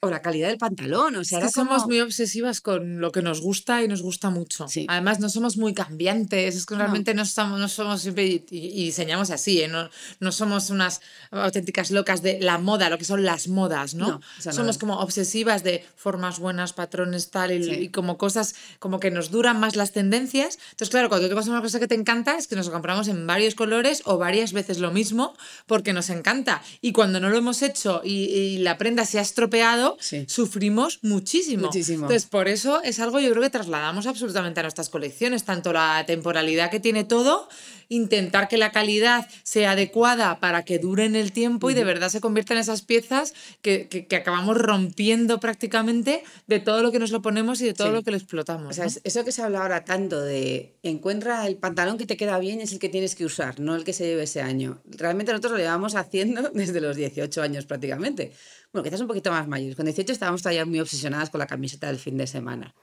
[0.00, 1.16] O la calidad del pantalón.
[1.16, 3.88] O sea, Es que era como- somos muy obsesivas con lo que nos gusta y
[3.88, 4.68] nos gusta mucho.
[4.68, 4.86] Sí.
[4.88, 6.80] Además, no somos muy cambiantes, es que No.
[6.82, 9.66] realmente no, estamos, no somos siempre, y, y diseñamos así, ¿eh?
[9.66, 11.00] no, no somos unas
[11.32, 14.20] auténticas locas de la moda, lo que son las modas, ¿no?
[14.38, 14.78] Somos nada.
[14.78, 17.70] como obsesivas de formas buenas, patrones, tal, y, Sí.
[17.72, 20.58] y como cosas como que nos duran más las tendencias.
[20.70, 23.08] Entonces, claro, cuando tú vas a una cosa que te encanta, es que nos compramos
[23.08, 25.34] en varios colores o varias veces lo mismo,
[25.66, 26.62] porque nos encanta.
[26.80, 30.24] Y cuando no lo hemos hecho y, y la prenda se ha estropeado, Sí.
[30.28, 31.66] sufrimos muchísimo.
[31.66, 32.04] Muchísimo.
[32.04, 36.04] Entonces, por eso es algo yo creo que trasladamos absolutamente a nuestras colecciones, tanto la
[36.06, 37.48] temporalidad que tiene todo,
[37.88, 42.08] intentar que la calidad sea adecuada para que dure en el tiempo y de verdad
[42.10, 46.98] se conviertan en esas piezas que, que- que acabamos rompiendo prácticamente de todo lo que
[46.98, 47.94] nos lo ponemos y de todo Sí.
[47.94, 48.70] lo que lo explotamos.
[48.70, 52.38] O sea, eso que se habla ahora tanto de encuentra el pantalón que te queda
[52.38, 54.80] bien es el que tienes que usar, no el que se lleve ese año.
[54.86, 58.32] Realmente nosotros lo llevamos haciendo desde los 18 años prácticamente.
[58.72, 59.76] Bueno, quizás un poquito más mayores.
[59.76, 62.74] Con 18 estábamos todavía muy obsesionadas con la camiseta del fin de semana.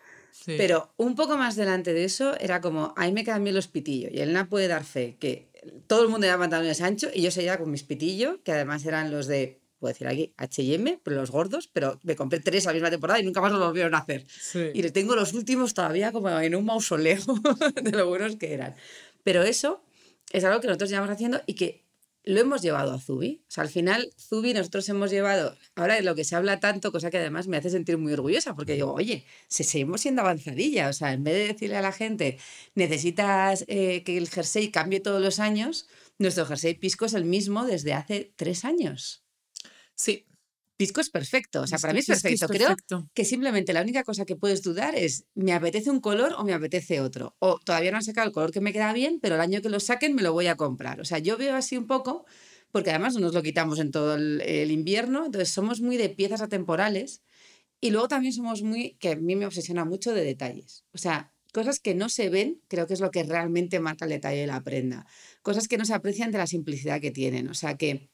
[0.44, 0.56] Sí.
[0.58, 3.68] Pero un poco más delante de eso era como, a mí me quedan bien los
[3.68, 5.50] pitillos y Elena puede dar fe que
[5.88, 9.12] todo el mundo lleva pantalones anchos y yo seguía con mis pitillos, que además eran
[9.12, 12.74] los de, puedo decir aquí, H&M, pero los gordos, pero me compré tres a la
[12.74, 14.26] misma temporada y nunca más los volvieron a hacer.
[14.28, 14.72] Sí.
[14.74, 17.24] Y les tengo los últimos todavía como en un mausoleo
[17.82, 18.76] de lo buenos que eran.
[19.24, 19.82] Pero eso
[20.32, 21.85] es algo que nosotros llevamos haciendo y que
[22.26, 23.44] lo hemos llevado a Zubi.
[23.48, 26.92] O sea, al final, Zubi nosotros hemos llevado, ahora de lo que se habla tanto,
[26.92, 30.90] cosa que además me hace sentir muy orgullosa, porque digo, oye, se seguimos siendo avanzadilla.
[30.90, 32.38] O sea, en vez de decirle a la gente,
[32.74, 37.66] necesitas eh, que el jersey cambie todos los años, nuestro jersey Pisco es el mismo
[37.66, 39.24] desde hace tres años.
[39.96, 40.26] Sí.
[40.78, 42.48] Pisco es perfecto, o sea, Es para mí es perfecto.
[42.48, 42.76] Creo
[43.14, 46.54] que simplemente la única cosa que puedes dudar es, ¿me apetece un color o me
[46.54, 47.36] apetece otro?
[47.40, 49.70] O todavía no han sacado el color que me queda bien, pero el año que
[49.70, 51.00] lo saquen me lo voy a comprar.
[51.00, 52.26] O sea, yo veo así un poco,
[52.72, 56.10] porque además no nos lo quitamos en todo el, el invierno, entonces somos muy de
[56.10, 57.22] piezas atemporales
[57.80, 60.84] y luego también somos muy, que a mí me obsesiona mucho de detalles.
[60.92, 64.12] O sea, cosas que no se ven, creo que es lo que realmente marca el
[64.12, 65.06] detalle de la prenda.
[65.42, 67.48] Cosas que no se aprecian de la simplicidad que tienen.
[67.48, 68.10] O sea, que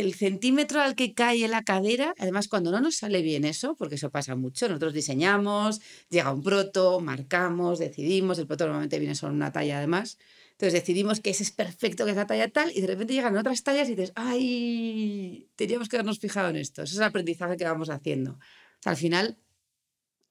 [0.00, 3.96] el centímetro al que cae la cadera, además cuando no nos sale bien eso, porque
[3.96, 9.34] eso pasa mucho, nosotros diseñamos, llega un proto, marcamos, decidimos, el proto normalmente viene solo
[9.34, 10.18] una talla además,
[10.52, 13.36] entonces decidimos que ese es perfecto, que es la talla tal, y de repente llegan
[13.36, 17.58] otras tallas y dices, ay, teníamos que habernos fijado en esto, ese es el aprendizaje
[17.58, 18.38] que vamos haciendo.
[18.86, 19.36] Al final,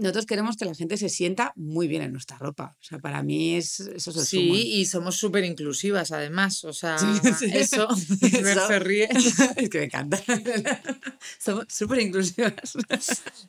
[0.02, 2.76] nosotros queremos que la gente se sienta muy bien en nuestra ropa.
[2.80, 4.56] O sea, para mí es, eso es el Sí, sumo.
[4.56, 7.08] y somos súper inclusivas además, o sea, Sí,
[7.40, 7.46] sí.
[7.54, 7.88] eso,
[8.22, 8.68] Eso.
[8.68, 9.08] se ríe.
[9.56, 10.22] es que me encanta.
[11.40, 12.54] Somos súper inclusivas.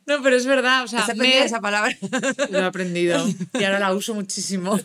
[0.06, 1.96] No, pero es verdad, o sea, ¿Has aprendido Mer- esa palabra?
[2.50, 3.26] Lo he aprendido
[3.58, 4.78] y ahora la uso muchísimo.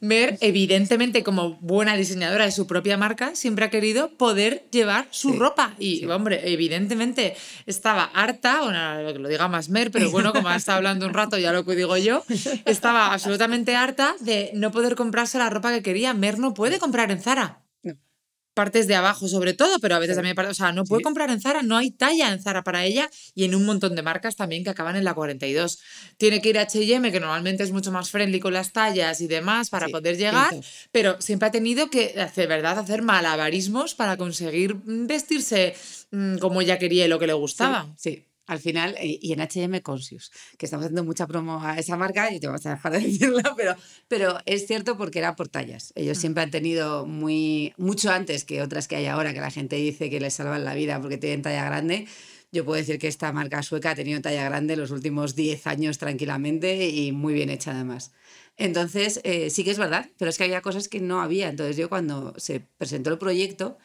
[0.00, 5.32] Mer, evidentemente, como buena diseñadora de su propia marca, siempre ha querido poder llevar su
[5.32, 5.74] Sí, ropa.
[5.78, 6.06] Y, sí.
[6.06, 7.34] hombre, evidentemente
[7.66, 11.14] estaba harta, bueno, que lo diga más Mer, pero bueno, como ha estado hablando un
[11.14, 12.22] rato, ya lo que digo yo,
[12.64, 16.14] estaba absolutamente harta de no poder comprarse la ropa que quería.
[16.14, 17.60] Mer no puede comprar en Zara.
[18.58, 20.22] Partes de abajo sobre todo, pero a veces Sí.
[20.22, 21.04] también, o sea, no puede Sí.
[21.04, 24.02] comprar en Zara, no hay talla en Zara para ella y en un montón de
[24.02, 25.78] marcas también que acaban en la 42.
[26.16, 29.28] Tiene que ir a H&M, que normalmente es mucho más friendly con las tallas y
[29.28, 30.52] demás para Sí, poder llegar,
[30.90, 35.74] pero siempre ha tenido que, de verdad, hacer malabarismos para conseguir mm, vestirse
[36.10, 37.94] mm, como ella quería y lo que le gustaba.
[37.96, 41.96] Sí, al final, y y en HM Conscious, que estamos haciendo mucha promo a esa
[41.96, 43.76] marca y te vamos a dejar de decirla, pero,
[44.08, 45.92] pero es cierto porque era por tallas.
[45.94, 46.20] Ellos Mm.
[46.20, 50.10] siempre han tenido muy, mucho antes que otras que hay ahora, que la gente dice
[50.10, 52.06] que les salvan la vida porque tienen talla grande.
[52.50, 55.98] Yo puedo decir que esta marca sueca ha tenido talla grande los últimos 10 años
[55.98, 58.12] tranquilamente y muy bien hecha además.
[58.56, 61.48] Entonces, eh, sí que es verdad, pero es que había cosas que no había.
[61.48, 63.78] Entonces yo cuando se presentó el proyecto,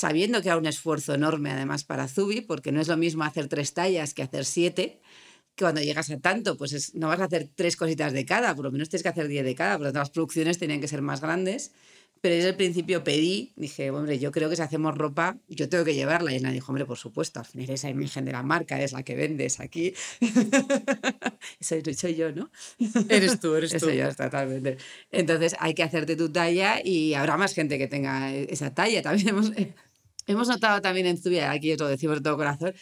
[0.00, 3.46] sabiendo que era un esfuerzo enorme además para Zubi, porque no es lo mismo hacer
[3.48, 4.84] tres tallas que hacer siete,
[5.56, 8.54] que cuando llegas a tanto, pues es- no vas a hacer tres cositas de cada,
[8.56, 10.80] por lo menos tienes que hacer diez de cada, por lo tanto las producciones tenían
[10.82, 11.72] que ser más grandes.
[12.22, 15.84] Pero desde el principio pedí, dije, hombre, yo creo que si hacemos ropa, yo tengo
[15.84, 16.30] que llevarla.
[16.32, 19.02] Y Elena dijo, hombre, por supuesto, al final esa imagen de la marca es la
[19.02, 19.92] que vendes aquí.
[21.60, 22.48] soy, soy yo, ¿no?
[23.08, 23.76] Eres tú, eres tú.
[23.76, 24.76] Eso ya está totalmente.
[25.10, 29.02] Entonces hay que hacerte tu talla y habrá más gente que tenga e- esa talla.
[29.02, 29.50] También hemos,
[30.28, 32.72] hemos notado también en Zubia, aquí os lo decimos de todo corazón,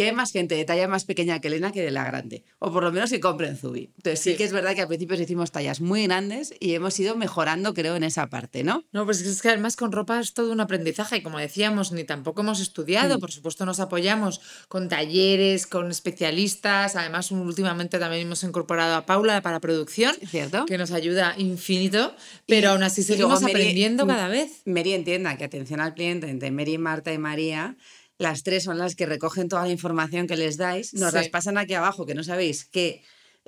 [0.00, 2.42] que hay más gente de talla más pequeña que Elena que de la grande.
[2.58, 3.90] O por lo menos que compre en Zubi.
[3.98, 4.36] Entonces sí, Sí.
[4.38, 7.96] que es verdad que al principio hicimos tallas muy grandes y hemos ido mejorando, creo,
[7.96, 8.82] en esa parte, ¿no?
[8.92, 12.04] No, pues es que además con ropa es todo un aprendizaje y como decíamos, ni
[12.04, 13.20] tampoco hemos estudiado, Mm.
[13.20, 19.42] por supuesto nos apoyamos con talleres, con especialistas, además últimamente también hemos incorporado a Paula
[19.42, 20.64] para producción, ¿Cierto?
[20.66, 22.14] que nos ayuda infinito,
[22.46, 24.62] pero aún así luego seguimos Mary- aprendiendo cada vez.
[24.64, 27.76] Mary entienda que atención al cliente entre Mary, Marta y María
[28.20, 31.16] las tres son las que recogen toda la información que les dais, nos Sí.
[31.16, 33.02] las pasan aquí abajo, que no sabéis qué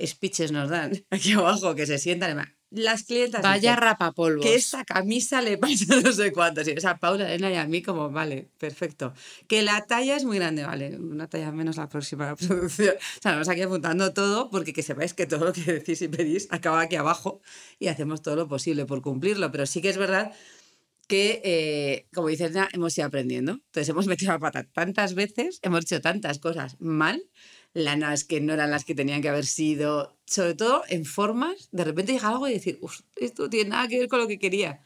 [0.04, 2.42] speeches nos dan aquí abajo, que se sientan.
[2.74, 3.42] Las clientas.
[3.42, 4.42] Vaya dicen, rapapolvos.
[4.46, 6.66] que esta camisa le pasa no sé cuántos.
[6.66, 9.12] Y, O sea, Paula, Elena y a mí como, vale, perfecto.
[9.46, 12.94] Que la talla es muy grande, vale, una talla menos la próxima producción.
[12.96, 16.08] O sea, vamos aquí apuntando todo porque que sepáis que todo lo que decís y
[16.08, 17.42] pedís acaba aquí abajo
[17.78, 19.52] y hacemos todo lo posible por cumplirlo.
[19.52, 20.32] Pero sí que es verdad
[21.12, 23.52] que, eh, como dice Elena, hemos ido aprendiendo.
[23.52, 27.22] Entonces hemos metido la pata tantas veces, hemos hecho tantas cosas mal,
[27.74, 31.84] lanas que no eran las que tenían que haber sido, sobre todo en formas, de
[31.84, 34.80] repente llega algo y decir, "Uf, esto tiene nada que ver con lo que quería,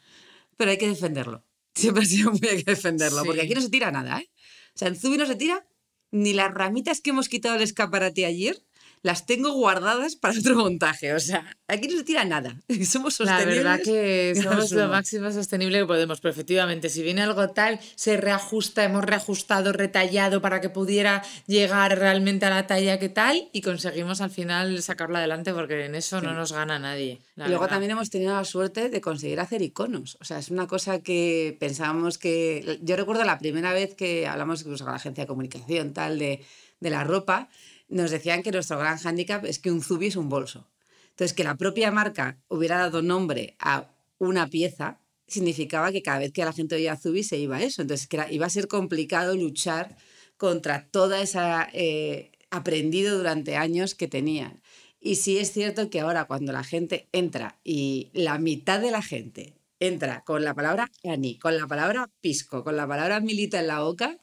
[0.56, 1.44] pero hay que defenderlo.
[1.76, 4.28] Siempre ha sido muy hay que defenderlo, porque aquí no se tira nada, ¿eh?
[4.74, 5.64] O sea, en Zubi no se tira
[6.10, 8.65] ni las ramitas que hemos quitado del escaparate ayer,
[9.02, 11.14] las tengo guardadas para otro montaje.
[11.14, 12.60] O sea, aquí no se tira nada.
[12.84, 13.56] Somos La sostenibles.
[13.64, 18.16] verdad que somos lo máximo sostenible que podemos, pero efectivamente, si viene algo tal, se
[18.16, 23.60] reajusta, hemos reajustado, retallado para que pudiera llegar realmente a la talla que tal y
[23.62, 27.20] conseguimos al final sacarlo adelante porque en eso no nos gana nadie.
[27.36, 27.74] la Y luego verdad.
[27.76, 30.16] también hemos tenido la suerte de conseguir hacer iconos.
[30.20, 32.78] O sea, es una cosa que pensábamos que...
[32.82, 36.44] Yo recuerdo la primera vez que hablamos incluso con la agencia de comunicación tal de,
[36.80, 37.48] de la ropa,
[37.88, 40.68] nos decían que nuestro gran hándicap es que un zubi es un bolso.
[41.10, 46.32] Entonces, que la propia marca hubiera dado nombre a una pieza significaba que cada vez
[46.32, 47.82] que la gente oía zubi se iba a eso.
[47.82, 49.96] Entonces, iba a ser complicado luchar
[50.36, 54.60] contra toda esa eh, aprendido durante años que tenían.
[55.00, 59.02] Y sí es cierto que ahora cuando la gente entra y la mitad de la
[59.02, 63.66] gente entra con la palabra Ani, con la palabra pisco, con la palabra milita en
[63.68, 64.18] la boca,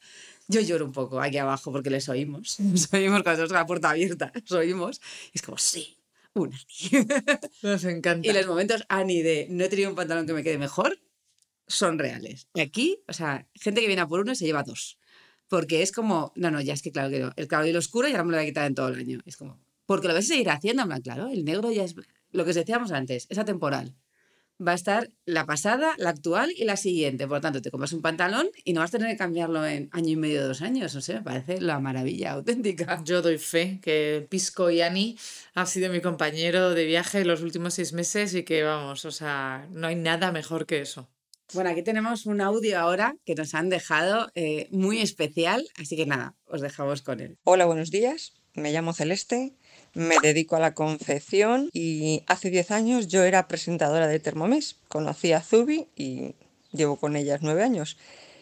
[0.53, 2.59] yo lloro un poco aquí abajo porque les oímos.
[2.59, 5.01] Nos oímos cuando tenemos la puerta abierta, los oímos.
[5.33, 5.97] Y es como, sí,
[6.33, 7.05] un Ani.
[7.63, 8.27] Nos encanta.
[8.27, 10.99] y los momentos Ani de no he tenido un pantalón que me quede mejor
[11.67, 12.47] son reales.
[12.53, 14.99] Y aquí, o sea, gente que viene a por uno se lleva dos.
[15.47, 17.31] Porque es como, no, no, ya es que claro que no.
[17.35, 18.99] El claro y el oscuro ya no me lo voy a quitar en todo el
[18.99, 19.19] año.
[19.25, 21.95] Es como, porque lo vais a seguir haciendo, en plan, claro, el negro ya es
[22.31, 23.95] lo que os decíamos antes, es atemporal.
[24.65, 27.27] Va a estar la pasada, la actual y la siguiente.
[27.27, 29.89] Por lo tanto, te compras un pantalón y no vas a tener que cambiarlo en
[29.91, 30.95] año y medio, dos años.
[30.95, 33.01] No sé, me parece la maravilla auténtica.
[33.03, 35.17] Yo doy fe que Pisco y Ani
[35.53, 39.67] ha sido mi compañero de viaje los últimos seis meses y que vamos, o sea,
[39.71, 41.09] no hay nada mejor que eso.
[41.53, 46.05] Bueno, aquí tenemos un audio ahora que nos han dejado eh, muy especial, así que
[46.05, 47.37] nada, os dejamos con él.
[47.43, 48.33] Hola, buenos días.
[48.55, 49.55] Me llamo Celeste,
[49.93, 54.75] me dedico a la confección y hace 10 años yo era presentadora de Thermomix.
[54.87, 56.35] Conocí a Zubi y
[56.71, 57.97] llevo con ellas 9 años.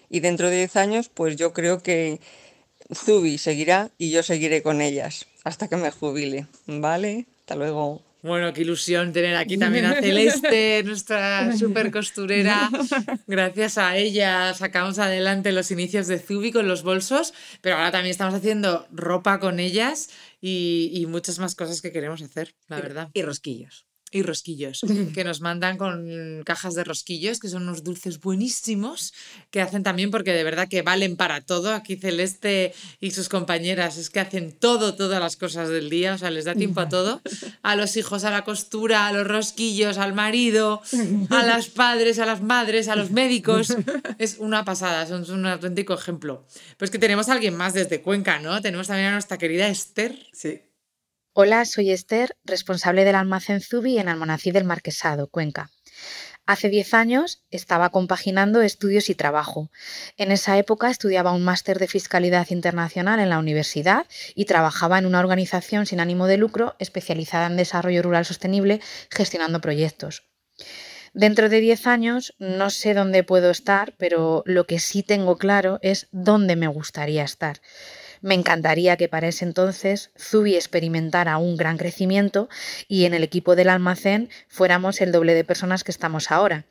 [0.09, 2.19] Y dentro de 10 años, pues yo creo que
[2.93, 6.47] Zubi seguirá y yo seguiré con ellas hasta que me jubile.
[6.67, 7.25] ¿Vale?
[7.39, 8.01] Hasta luego.
[8.23, 12.69] Bueno, qué ilusión tener aquí también a Celeste, nuestra super costurera.
[13.27, 18.11] Gracias a ella sacamos adelante los inicios de Zubi con los bolsos, pero ahora también
[18.11, 23.09] estamos haciendo ropa con ellas y, y muchas más cosas que queremos hacer, la verdad.
[23.13, 23.90] Y rosquillos.
[24.11, 24.81] Y rosquillos,
[25.13, 29.13] que nos mandan con cajas de rosquillos, que son unos dulces buenísimos,
[29.49, 31.73] que hacen también porque de verdad que valen para todo.
[31.73, 36.17] Aquí Celeste y sus compañeras es que hacen todo, todas las cosas del día, o
[36.17, 37.21] sea, les da tiempo a todo.
[37.61, 40.81] A los hijos, a la costura, a los rosquillos, al marido,
[41.29, 43.75] a las padres, a las madres, a los médicos.
[44.17, 46.45] Es una pasada, son un auténtico ejemplo.
[46.77, 48.61] Pero es que tenemos a alguien más desde Cuenca, ¿no?
[48.61, 50.15] Tenemos también a nuestra querida Esther.
[50.33, 50.61] Sí.
[51.33, 55.71] Hola, soy Esther, responsable del almacén Zubi en Almonacid del Marquesado, Cuenca.
[56.45, 59.71] Hace 10 años estaba compaginando estudios y trabajo.
[60.17, 65.05] En esa época estudiaba un máster de Fiscalidad Internacional en la universidad y trabajaba en
[65.05, 70.23] una organización sin ánimo de lucro especializada en desarrollo rural sostenible gestionando proyectos.
[71.13, 75.79] Dentro de 10 años no sé dónde puedo estar, pero lo que sí tengo claro
[75.81, 77.61] es dónde me gustaría estar.
[78.21, 82.49] Me encantaría que para ese entonces Zubi experimentara un gran crecimiento
[82.87, 86.65] y en el equipo del almacén fuéramos el doble de personas que estamos ahora.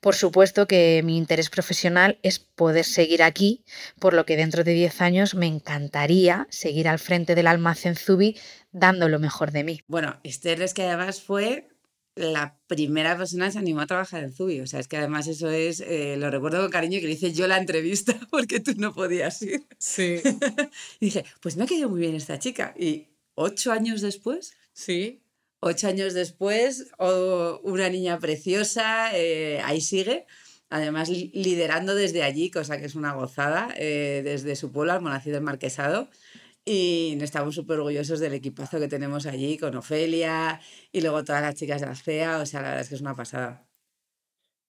[0.00, 3.64] Por supuesto que mi interés profesional es poder seguir aquí,
[3.98, 8.38] por lo que dentro de 10 años me encantaría seguir al frente del almacén Zubi
[8.70, 9.80] dando lo mejor de mí.
[9.88, 11.68] Bueno, Esther es que además fue
[12.18, 14.60] la primera persona que se animó a trabajar en Zubi.
[14.60, 17.32] O sea, es que además eso es, eh, lo recuerdo con cariño que le hice
[17.32, 19.64] yo la entrevista porque tú no podías ir.
[19.78, 20.16] Sí.
[21.00, 22.74] Y dije, pues me ha quedado muy bien esta chica.
[22.78, 25.22] Y ocho años después, Sí,
[25.60, 30.26] ocho años después, oh, una niña preciosa, eh, ahí sigue.
[30.70, 35.32] Además, li- liderando desde allí, cosa que es una gozada, eh, desde su pueblo, Almonacid
[35.32, 36.08] del Marquesado.
[36.68, 40.60] Y estamos súper orgullosos del equipazo que tenemos allí con Ofelia
[40.92, 42.38] y luego todas las chicas de CEA.
[42.38, 43.66] O sea, la verdad es que es una pasada.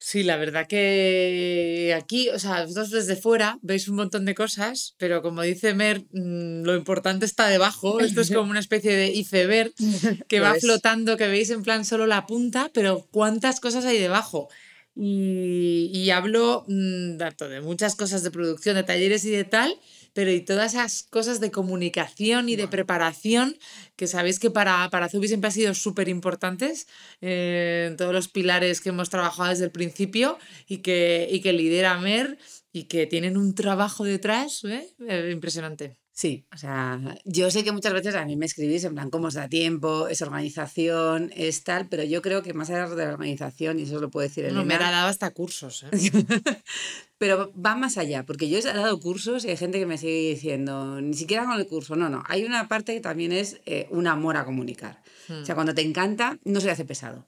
[0.01, 4.95] Sí, la verdad que aquí, o sea, vosotros desde fuera veis un montón de cosas,
[4.97, 7.99] pero como dice Mer, mm, lo importante está debajo.
[7.99, 9.73] Esto es como una especie de iceberg
[10.29, 14.47] que va flotando, que veis en plan solo la punta, pero cuántas cosas hay debajo.
[14.95, 19.75] Y, y hablo mm, tanto de muchas cosas de producción, de talleres y de tal,
[20.13, 23.57] pero y todas esas cosas de comunicación y de preparación
[23.95, 26.87] que sabéis que para, para Zubi siempre han sido súper importantes,
[27.21, 30.37] eh, todos los pilares que hemos trabajado desde el principio
[30.67, 32.37] y que, y que lidera Mer
[32.71, 34.87] y que tienen un trabajo detrás ¿eh?
[35.07, 35.97] Eh, impresionante.
[36.19, 39.27] Sí, o sea, yo sé que muchas veces a mí me escribís en plan, ¿cómo
[39.27, 40.09] os da tiempo?
[40.09, 44.01] Es organización, es tal, pero yo creo que más allá de la organización, y eso
[44.01, 45.85] lo puede decir No, Mer Elena, ha dado hasta cursos.
[45.85, 45.89] ¿eh?
[47.17, 50.31] pero va más allá, porque yo he dado cursos y hay gente que me sigue
[50.31, 53.87] diciendo, ni siquiera con el curso, no, no, hay una parte que también es eh,
[53.89, 55.01] un amor a comunicar.
[55.29, 57.27] O sea, cuando te encanta, no se le hace pesado.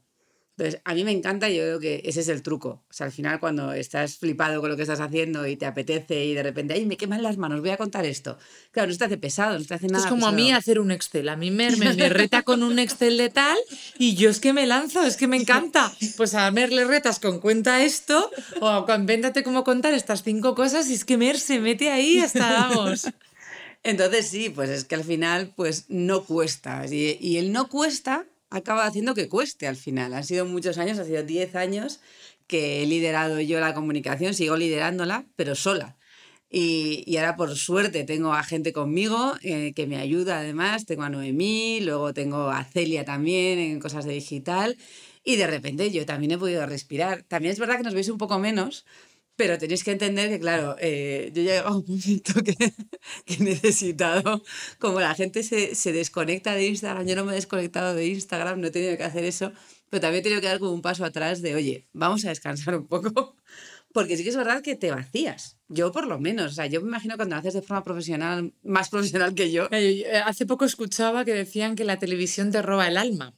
[0.61, 2.83] Entonces, a mí me encanta y yo creo que ese es el truco.
[2.87, 6.23] O sea, al final cuando estás flipado con lo que estás haciendo y te apetece
[6.23, 8.37] y de repente, ay, me queman las manos, voy a contar esto.
[8.69, 10.51] Claro, no se te hace pesado, no se te hace nada es como a mí
[10.51, 11.29] hacer un Excel.
[11.29, 13.57] A mí Mer me, me reta con un Excel de tal
[13.97, 15.91] y yo es que me lanzo, es que me encanta.
[16.15, 20.53] Pues a Mer le retas con cuenta esto o con véntate cómo contar estas cinco
[20.53, 23.07] cosas y es que Mer se mete ahí hasta vamos.
[23.81, 26.85] Entonces sí, pues es que al final pues no cuesta.
[26.85, 30.13] Y, y el no cuesta acaba haciendo que cueste al final.
[30.13, 32.01] Han sido muchos años, ha sido 10 años
[32.47, 35.97] que he liderado yo la comunicación, sigo liderándola, pero sola.
[36.49, 41.03] Y, y ahora por suerte tengo a gente conmigo eh, que me ayuda además, tengo
[41.03, 44.77] a Noemí, luego tengo a Celia también en cosas de digital
[45.23, 47.23] y de repente yo también he podido respirar.
[47.23, 48.85] También es verdad que nos veis un poco menos,
[49.41, 52.53] pero tenéis que entender que, claro, eh, yo he llegado a un momento que,
[53.25, 54.43] que he necesitado,
[54.77, 58.61] como la gente se, se desconecta de Instagram, yo no me he desconectado de Instagram,
[58.61, 59.51] no he tenido que hacer eso,
[59.89, 62.75] pero también he tenido que dar como un paso atrás de, oye, vamos a descansar
[62.75, 63.35] un poco,
[63.93, 65.57] porque sí que es verdad que te vacías.
[65.69, 68.53] Yo por lo menos, o sea, yo me imagino cuando lo haces de forma profesional,
[68.61, 72.61] más profesional que yo, Eh, eh, Hace poco escuchaba que decían que la televisión te
[72.61, 73.33] roba el alma.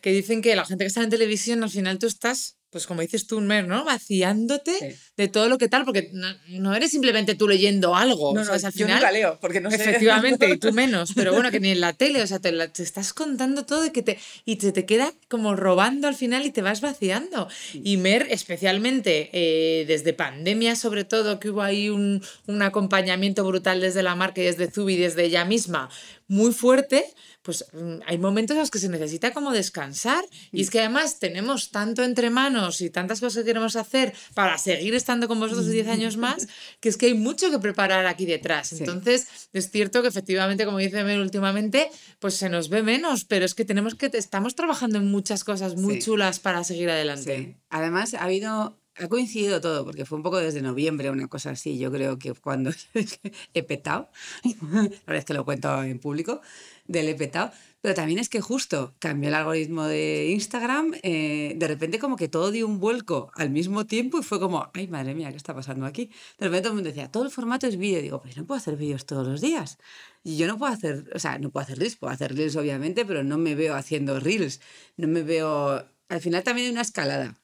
[0.00, 3.00] Que dicen que la gente que está en televisión al final tú estás, pues como
[3.00, 3.86] dices tú, Mer, ¿no?
[3.86, 4.98] Vaciándote Sí.
[5.16, 8.34] de todo lo que tal, porque no, no eres simplemente tú leyendo algo.
[8.34, 9.76] No, no, al yo final, nunca leo, porque no sé.
[9.76, 12.82] Efectivamente, y tú menos, pero bueno, que ni en la tele, o sea, te, te
[12.82, 16.50] estás contando todo y, que te, y te, te queda como robando al final y
[16.50, 17.48] te vas vaciando.
[17.72, 23.80] Y Mer, especialmente eh, desde pandemia, sobre todo, que hubo ahí un, un acompañamiento brutal
[23.80, 25.88] desde la marca y desde Zubi, desde ella misma,
[26.28, 27.06] muy fuerte,
[27.46, 30.24] pues mm, hay momentos en los que se necesita como descansar.
[30.50, 34.58] Y es que además tenemos tanto entre manos y tantas cosas que queremos hacer para
[34.58, 36.48] seguir estando con vosotros 10 años más,
[36.80, 38.72] que es que hay mucho que preparar aquí detrás.
[38.72, 41.88] Entonces, es cierto que efectivamente, como dice Mer últimamente,
[42.18, 45.76] pues se nos ve menos, pero es que tenemos que, estamos trabajando en muchas cosas
[45.76, 46.02] muy Sí.
[46.02, 47.36] chulas para seguir adelante.
[47.36, 47.56] Sí.
[47.70, 48.76] Además, ha habido.
[48.98, 51.76] Ha coincidido todo, porque fue un poco desde noviembre, una cosa así.
[51.76, 52.70] Yo creo que cuando
[53.54, 54.08] he petado,
[54.42, 56.40] la verdad es que lo cuento en público,
[56.88, 61.68] del he petado, pero también es que justo cambió el algoritmo de Instagram, eh, de
[61.68, 65.14] repente como que todo dio un vuelco al mismo tiempo y fue como, ay madre
[65.14, 66.10] mía, ¿qué está pasando aquí?
[66.38, 68.02] De repente todo el decía, todo el formato es vídeo.
[68.02, 69.78] Digo, pues no puedo hacer vídeos todos los días.
[70.24, 73.04] Y yo no puedo hacer, o sea, no puedo hacer reels, puedo hacer reels obviamente,
[73.04, 74.60] pero no me veo haciendo reels,
[74.96, 75.88] no me veo...
[76.08, 77.40] Al final también hay una escalada.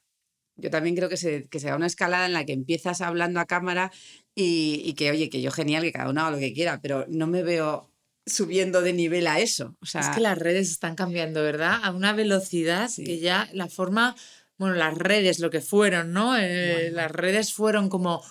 [0.57, 3.47] Yo también creo que se, que sea una escalada en la que empiezas hablando a
[3.47, 3.93] cámara
[4.35, 7.29] y que, oye, que yo genial, que cada uno haga lo que quiera, pero no
[7.29, 7.92] me veo
[8.27, 9.77] subiendo de nivel a eso.
[9.81, 11.81] O sea, Es que las redes están cambiando, ¿verdad?
[11.83, 14.15] A una velocidad que ya la forma,
[14.59, 16.37] bueno, las redes, lo que fueron, ¿no?
[16.37, 18.23] Eh, Las redes fueron como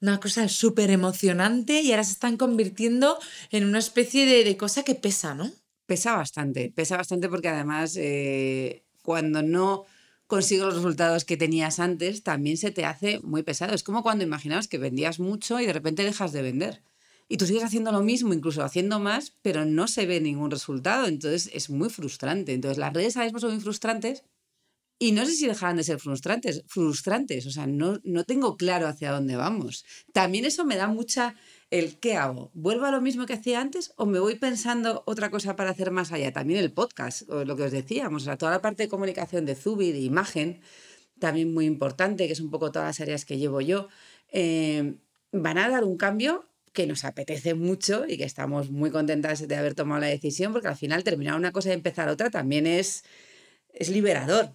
[0.00, 3.18] una cosa súper emocionante y ahora se están convirtiendo
[3.50, 5.50] en una especie de, de cosa que pesa, ¿no?
[5.88, 9.86] pesa bastante, pesa bastante porque además eh, cuando no
[10.26, 13.74] consigues los resultados que tenías antes, también se te hace muy pesado.
[13.74, 16.82] Es como cuando imaginabas que vendías mucho y de repente dejas de vender.
[17.28, 21.06] Y tú sigues haciendo lo mismo, incluso haciendo más, pero no se ve ningún resultado.
[21.06, 22.54] Entonces es muy frustrante.
[22.54, 24.24] Entonces las redes ahora mismo son muy frustrantes
[25.00, 26.64] y no sé si dejarán de ser frustrantes.
[26.66, 29.84] Frustrantes, o sea, no, no tengo claro hacia dónde vamos.
[30.12, 31.36] También eso me da mucha
[31.70, 32.50] el qué hago.
[32.54, 35.92] ¿Vuelvo a lo mismo que hacía antes o me voy pensando otra cosa para hacer
[35.92, 36.32] más allá?
[36.32, 39.46] También el podcast, o lo que os decíamos, o sea, toda la parte de comunicación
[39.46, 40.60] de Zubi, de imagen,
[41.20, 43.88] también muy importante, que es un poco todas las áreas que llevo yo,
[44.32, 44.96] eh,
[45.30, 46.44] van a dar un cambio
[46.78, 50.68] que nos apetece mucho y que estamos muy contentas de haber tomado la decisión, porque
[50.68, 53.02] al final terminar una cosa y empezar otra también es,
[53.74, 54.52] es liberador,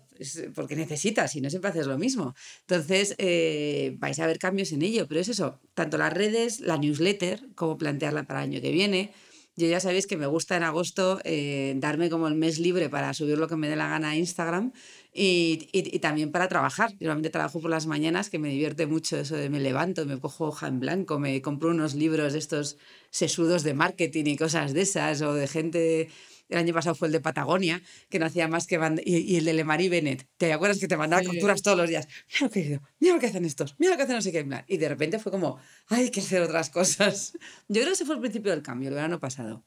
[0.55, 2.34] porque necesitas y no siempre haces lo mismo.
[2.61, 6.78] Entonces, eh, vais a ver cambios en ello, pero es eso, tanto las redes, la
[6.78, 9.11] newsletter, cómo plantearla para el año que viene,
[9.55, 13.13] Yo ya sabéis que me gusta en agosto eh, darme como el mes libre para
[13.13, 14.71] subir lo que me dé la gana a Instagram
[15.14, 16.91] y, y, y, también para trabajar.
[16.91, 20.20] Yo normalmente trabajo por las mañanas, que me divierte mucho eso de me levanto, me
[20.20, 22.78] cojo hoja en blanco, me compro unos libros estos
[23.11, 26.09] sesudos de marketing y cosas de esas, o de gente
[26.49, 29.45] el año pasado fue el de Patagonia, que no hacía más que y, y, el
[29.45, 30.28] de Lemary Bennett.
[30.38, 31.30] ¿Te acuerdas que te mandaba sí.
[31.30, 32.07] capturas todos los días?
[32.30, 34.64] Mira lo que mira lo que hacen estos, mira lo que hacen no sé qué.
[34.68, 35.57] Y de repente fue como,
[35.88, 37.34] hay que hacer otras cosas.
[37.68, 39.64] Yo creo que ese fue el principio del cambio, el verano pasado.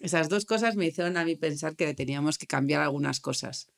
[0.00, 3.68] Esas dos cosas me hicieron a mí pensar que teníamos que cambiar algunas cosas.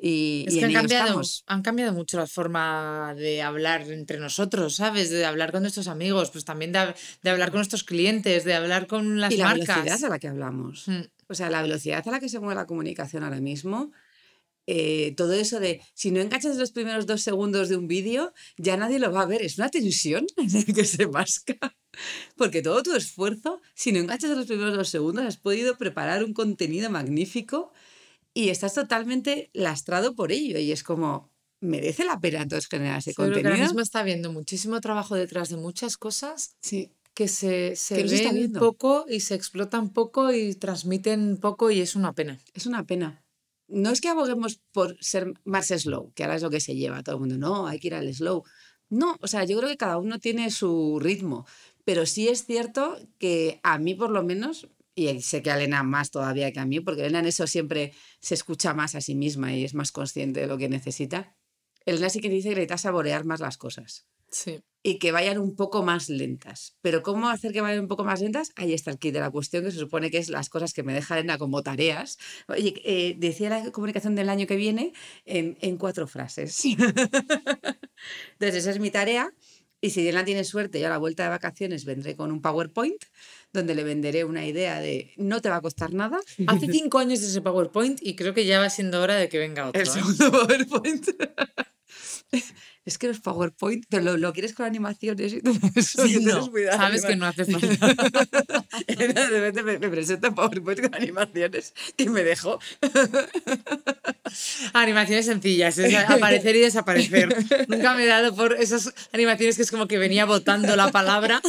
[0.00, 1.44] Y, es y que han cambiado, estamos.
[1.46, 5.10] han cambiado mucho la forma de hablar entre nosotros, ¿sabes?
[5.10, 8.86] De hablar con nuestros amigos, pues también de, de hablar con nuestros clientes, de hablar
[8.86, 9.82] con las y la marcas.
[9.82, 10.86] velocidad a la que hablamos.
[10.86, 11.00] Mm.
[11.26, 13.90] O sea, la velocidad a la que se mueve la comunicación ahora mismo,
[14.70, 18.76] eh, todo eso de si no enganchas los primeros dos segundos de un vídeo, ya
[18.76, 19.42] nadie lo va a ver.
[19.42, 20.26] Es una tensión
[20.74, 21.56] que se masca.
[22.36, 26.34] Porque todo tu esfuerzo, si no enganchas los primeros dos segundos, has podido preparar un
[26.34, 27.72] contenido magnífico
[28.38, 30.58] y estás totalmente lastrado por ello.
[30.58, 31.30] Y es como,
[31.60, 33.42] ¿merece la pena entonces generar ese contenido?
[33.42, 36.92] que ahora mismo está habiendo muchísimo trabajo detrás de muchas cosas Sí.
[37.14, 38.60] que se, se Que ven viendo.
[38.60, 42.38] poco y se explotan poco y transmiten poco y es una pena.
[42.54, 43.24] Es una pena.
[43.66, 47.02] No es que aboguemos por ser más slow, que ahora es lo que se lleva
[47.02, 47.38] todo el mundo.
[47.38, 48.44] No, hay que ir al slow.
[48.88, 51.44] No, o sea, yo creo que cada uno tiene su ritmo,
[51.84, 54.68] pero sí es cierto que a mí por lo menos,
[54.98, 57.92] y sé que a Elena más todavía que a mí, porque Elena en eso siempre
[58.20, 61.36] se escucha más a sí misma y es más consciente de lo que necesita,
[61.86, 64.60] Elena sí que dice que necesita saborear más las cosas Sí.
[64.82, 66.76] y que vayan un poco más lentas.
[66.82, 68.50] Pero ¿cómo hacer que vayan un poco más lentas?
[68.56, 70.82] Ahí está el kit de la cuestión, que se supone que es las cosas que
[70.82, 72.18] me deja Elena como tareas.
[72.46, 74.92] Oye, eh, decía la comunicación del año que viene
[75.24, 76.62] en, en cuatro frases.
[78.32, 79.32] Entonces, esa es mi tarea.
[79.80, 83.04] Y si Elena tiene suerte, yo a la vuelta de vacaciones vendré con un PowerPoint
[83.52, 86.18] donde le venderé una idea de no te va a costar nada.
[86.46, 89.38] Hace cinco años de ese PowerPoint y creo que ya va siendo hora de que
[89.38, 89.80] venga otro.
[89.80, 89.90] El ¿eh?
[89.90, 91.06] segundo PowerPoint.
[92.88, 96.06] Es que los PowerPoint, pero lo, lo quieres con animaciones y todo eso.
[96.06, 98.64] Sí, no, sabes que no hace falta.
[98.86, 102.58] de repente me, me presenta PowerPoint con animaciones que me dejó.
[104.72, 107.28] Animaciones sencillas, es aparecer y desaparecer.
[107.68, 111.42] Nunca me he dado por esas animaciones que es como que venía botando la palabra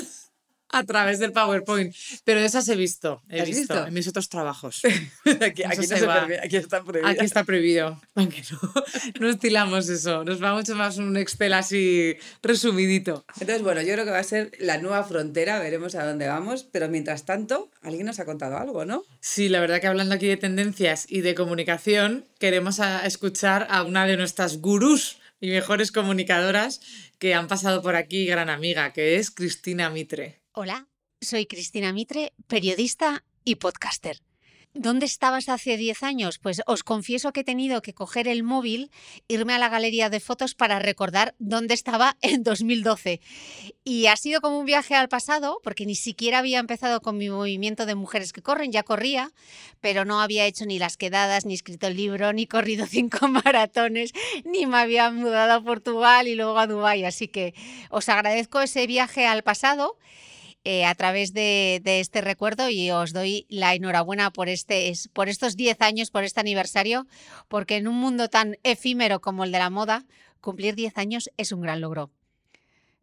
[0.71, 1.95] a través del PowerPoint.
[2.23, 3.87] Pero esas he visto, he ¿Has visto, visto?
[3.87, 4.81] en mis otros trabajos.
[5.41, 6.13] Aquí, aquí Eso no se se va.
[6.21, 7.07] permite, aquí está prohibido.
[7.11, 8.01] Aquí está prohibido.
[8.15, 8.73] Aunque no,
[9.19, 10.23] no estilamos eso.
[10.23, 13.25] Nos va mucho más un Excel así resumidito.
[13.39, 16.63] Entonces, bueno, yo creo que va a ser la nueva frontera, veremos a dónde vamos,
[16.71, 19.03] pero mientras tanto, alguien nos ha contado algo, ¿no?
[19.21, 23.83] Sí, la verdad que hablando aquí de tendencias y de comunicación, queremos a- escuchar a
[23.83, 26.81] una de nuestras gurús y mejores comunicadoras
[27.17, 30.39] que han pasado por aquí, gran amiga, que es Cristina Mitre.
[30.61, 30.89] Hola,
[31.21, 34.19] soy Cristina Mitre, periodista y podcaster.
[34.73, 36.37] ¿Dónde estabas hace 10 años?
[36.37, 38.91] Pues os confieso que he tenido que coger el móvil,
[39.29, 43.21] irme a la galería de fotos para recordar dónde estaba en 2012.
[43.85, 47.29] Y ha sido como un viaje al pasado, porque ni siquiera había empezado con mi
[47.29, 49.31] movimiento de mujeres que corren, ya corría,
[49.79, 54.11] pero no había hecho ni las quedadas, ni escrito el libro, ni corrido cinco maratones,
[54.43, 57.05] ni me había mudado a Portugal y luego a Dubái.
[57.05, 57.53] Así que
[57.89, 59.97] os agradezco ese viaje al pasado
[60.63, 65.29] eh, a través de, este recuerdo y os doy la enhorabuena por, este, es- por
[65.29, 67.07] estos 10 años, por este aniversario,
[67.47, 70.05] porque en un mundo tan efímero como el de la moda,
[70.41, 72.11] cumplir 10 años es un gran logro.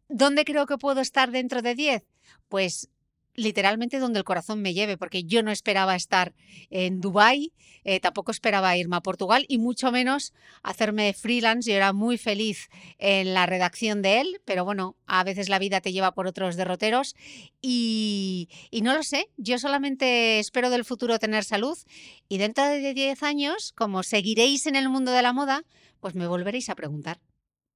[0.08, 2.04] ¿Dónde creo que puedo estar dentro de 10?
[2.48, 2.88] Pues
[3.36, 6.34] literalmente donde el corazón me lleve, porque yo no esperaba estar
[6.70, 7.52] en Dubái,
[7.84, 10.32] eh, tampoco esperaba irme a Portugal y mucho menos
[10.62, 11.70] hacerme freelance.
[11.70, 12.68] Yo era muy feliz
[12.98, 16.56] en la redacción de él, pero bueno, a veces la vida te lleva por otros
[16.56, 17.14] derroteros
[17.62, 21.78] y, y no lo sé, yo solamente espero del futuro tener salud
[22.28, 25.62] y dentro de 10 años, como seguiréis en el mundo de la moda,
[26.00, 27.20] pues me volveréis a preguntar.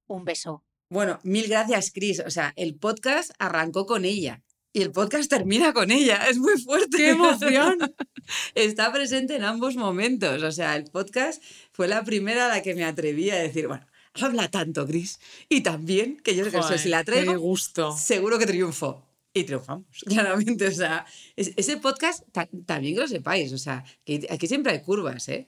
[0.07, 0.63] Un beso.
[0.89, 2.19] Bueno, mil gracias, Chris.
[2.19, 4.43] O sea, el podcast arrancó con ella.
[4.73, 6.27] Y el podcast termina con ella.
[6.29, 6.97] Es muy fuerte.
[6.97, 7.77] ¡Qué emoción!
[8.55, 10.41] Está presente en ambos momentos.
[10.43, 11.43] O sea, el podcast
[11.73, 15.19] fue la primera a la que me atreví a decir, bueno, habla tanto, Chris.
[15.49, 17.95] Y también, que yo sé que Joder, si la traigo, gusto.
[17.97, 19.05] seguro que triunfo.
[19.33, 20.67] Y triunfamos, claramente.
[20.67, 21.05] O sea,
[21.35, 25.27] es- ese podcast, ta- también que lo sepáis, o sea, que aquí siempre hay curvas,
[25.29, 25.47] ¿eh?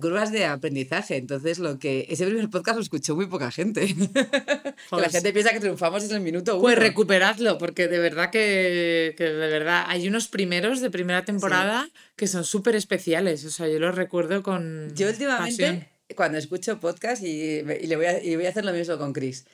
[0.00, 1.16] Curvas de aprendizaje.
[1.16, 3.86] Entonces, lo que ese primer podcast lo escuchó muy poca gente.
[3.94, 5.10] que la Joder.
[5.10, 6.62] gente piensa que triunfamos desde el minuto uno.
[6.62, 11.88] Pues recuperadlo, porque de verdad que, que de verdad hay unos primeros de primera temporada
[12.16, 13.44] que son súper especiales.
[13.44, 14.92] O sea, yo los recuerdo con.
[14.94, 15.88] Yo últimamente, pasión.
[16.16, 17.28] cuando escucho podcast, y,
[17.58, 19.46] y le voy a, y voy a hacer lo mismo con Chris,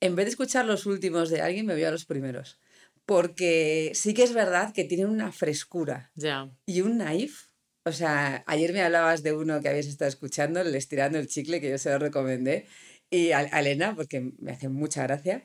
[0.00, 2.58] en vez de escuchar los últimos de alguien, me voy a los primeros.
[3.06, 6.50] porque sí que es verdad que tiene una frescura Ya.
[6.66, 7.45] y un naif.
[7.86, 11.60] O sea, ayer me hablabas de uno que habías estado escuchando, el Estirando el Chicle,
[11.60, 12.66] que yo se lo recomendé,
[13.10, 15.44] y a, a Elena, porque me hace mucha gracia.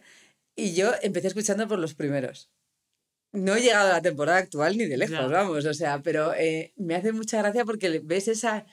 [0.55, 2.49] Y yo empecé escuchando por los primeros.
[3.31, 5.27] No he llegado a la temporada actual ni de lejos, Ya.
[5.27, 8.65] vamos, o sea, pero eh, me hace mucha gracia porque ves esa,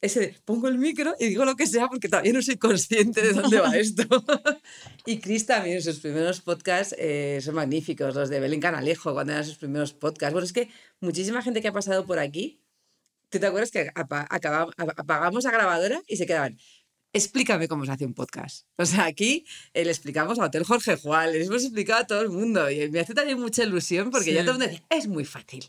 [0.00, 3.20] ese de, pongo el micro y digo lo que sea porque todavía no soy consciente
[3.20, 4.04] de dónde va esto.
[5.06, 9.44] y Chris también, sus primeros podcasts eh, son magníficos, los de Belén Canalejo, cuando eran
[9.44, 10.32] sus primeros podcasts.
[10.32, 12.60] Bueno, es que muchísima gente que ha pasado por aquí,
[13.28, 16.58] ¿tú te acuerdas que apagamos la grabadora y se quedaban?
[17.12, 18.66] Explícame cómo se hace un podcast.
[18.76, 22.20] O sea, aquí eh, le explicamos a Hotel Jorge Juan, les hemos explicado a todo
[22.20, 25.06] el mundo y me hace también mucha ilusión porque ya todo el mundo decía, es
[25.08, 25.64] muy fácil.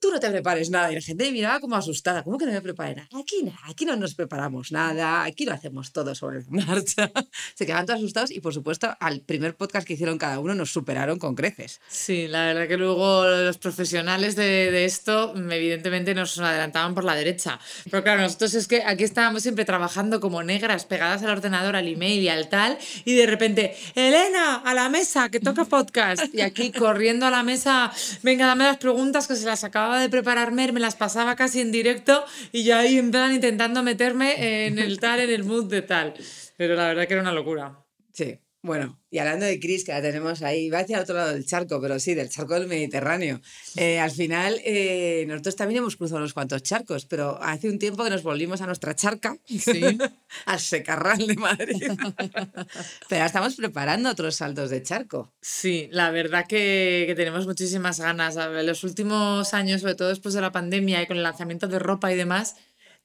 [0.00, 0.90] Tú no te prepares nada.
[0.90, 2.22] Y la gente me miraba como asustada.
[2.22, 3.08] ¿Cómo que no me preparé nada?
[3.20, 7.10] Aquí nada, aquí no nos preparamos nada, aquí lo hacemos todo sobre la marcha.
[7.54, 10.72] Se quedaban todos asustados y, por supuesto, al primer podcast que hicieron cada uno nos
[10.72, 11.80] superaron con creces.
[11.88, 17.04] Sí, la verdad que luego los profesionales de, de esto mm, evidentemente nos adelantaban por
[17.04, 17.60] la derecha.
[17.90, 21.86] Pero claro, nosotros es que aquí estábamos siempre trabajando como negras, pegadas al ordenador, al
[21.86, 26.34] email y al tal, y de repente, Elena, a la mesa, que toca podcast.
[26.34, 27.92] Y aquí corriendo a la mesa,
[28.22, 31.60] venga, dame las preguntas que se las acababa de preparar Mer, me las pasaba casi
[31.60, 35.68] en directo y yo ahí en plan intentando meterme en el tal, en el mood
[35.68, 36.14] de tal.
[36.56, 37.84] Pero la verdad que era una locura.
[38.12, 38.38] Sí.
[38.62, 41.46] Bueno, y hablando de Cris, que la tenemos ahí, va hacia el otro lado del
[41.46, 43.40] charco, pero sí, del charco del Mediterráneo.
[43.76, 48.04] Eh, al final, eh, nosotros también hemos cruzado unos cuantos charcos, pero hace un tiempo
[48.04, 49.80] que nos volvimos a nuestra charca, Sí.
[50.44, 51.82] al Secarral de Madrid.
[53.08, 55.32] pero estamos preparando otros saltos de charco.
[55.40, 58.36] Sí, la verdad que, que tenemos muchísimas ganas.
[58.36, 61.78] Ver, los últimos años, sobre todo después de la pandemia y con el lanzamiento de
[61.78, 62.56] ropa y demás,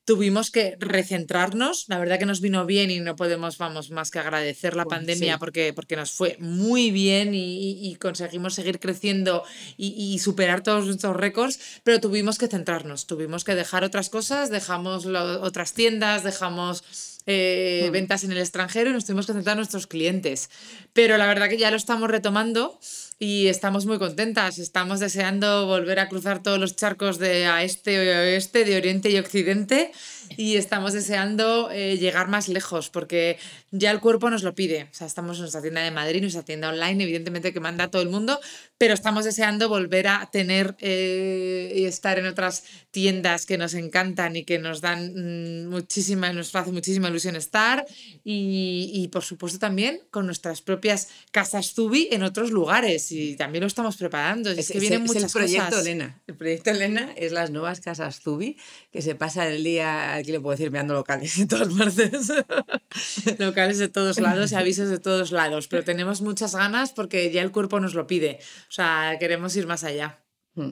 [0.06, 1.86] tuvimos que recentrarnos.
[1.88, 5.34] La verdad que nos vino bien y no podemos, vamos, más que agradecer la pandemia
[5.34, 5.40] sí.
[5.40, 9.44] porque, porque nos fue muy bien y, conseguimos seguir creciendo
[9.78, 14.50] y, y superar todos nuestros récords, pero tuvimos que centrarnos, tuvimos que dejar otras cosas,
[14.50, 16.84] dejamos lo- otras tiendas, dejamos
[17.28, 17.92] eh, Mm.
[17.92, 20.52] ventas en el extranjero y nos tuvimos que centrar en nuestros clientes.
[20.94, 22.80] Pero la verdad que ya lo estamos retomando
[23.18, 24.60] y estamos muy contentas.
[24.60, 29.10] Estamos deseando volver a cruzar todos los charcos de a este y oeste, de oriente
[29.10, 29.92] y occidente
[30.38, 33.38] y estamos deseando eh, llegar más lejos porque
[33.72, 34.84] ya el cuerpo nos lo pide.
[34.92, 37.92] O sea, estamos en nuestra tienda de Madrid, nuestra tienda online, evidentemente que manda a
[37.92, 38.40] todo el mundo,
[38.78, 44.36] pero estamos deseando volver a tener eh, y estar en otras tiendas que nos encantan
[44.36, 47.86] y que nos dan mm, muchísima, nos hace muchísima ilusión estar
[48.24, 53.62] y, y, por supuesto también con nuestras propias casas Zubi en otros lugares y también
[53.62, 54.50] lo estamos preparando.
[54.52, 55.86] Es, Es, que vienen es muchas el proyecto cosas.
[55.86, 56.22] Elena.
[56.28, 58.58] El proyecto Elena es las nuevas casas Zubi,
[58.92, 62.32] que se pasa el día, aquí le puedo decir, meando locales en todas partes.
[63.40, 67.42] locales de todos lados y avisos de todos lados, pero tenemos muchas ganas porque ya
[67.42, 68.40] el cuerpo nos lo pide.
[68.70, 70.24] O sea, queremos ir más allá.
[70.56, 70.72] Mm.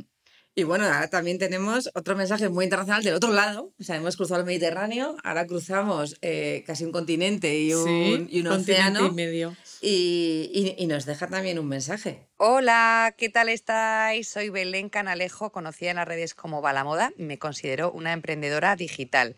[0.55, 3.73] Y bueno, ahora también tenemos otro mensaje muy internacional del otro lado.
[3.79, 8.27] O sea, hemos cruzado el Mediterráneo, ahora cruzamos eh, casi un continente y un, Sí,
[8.29, 9.07] y un continente océano.
[9.07, 9.57] y medio.
[9.85, 12.25] Y, nos deja también un mensaje.
[12.37, 14.29] Hola, ¿qué tal estáis?
[14.29, 19.35] Soy Belén Canalejo, conocida en las redes como Balamoda me considero una emprendedora digital.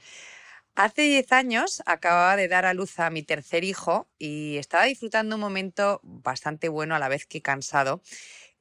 [0.76, 5.36] Hace 10 años acababa de dar a luz a mi tercer hijo y estaba disfrutando
[5.36, 8.04] un momento bastante bueno a la vez que cansado,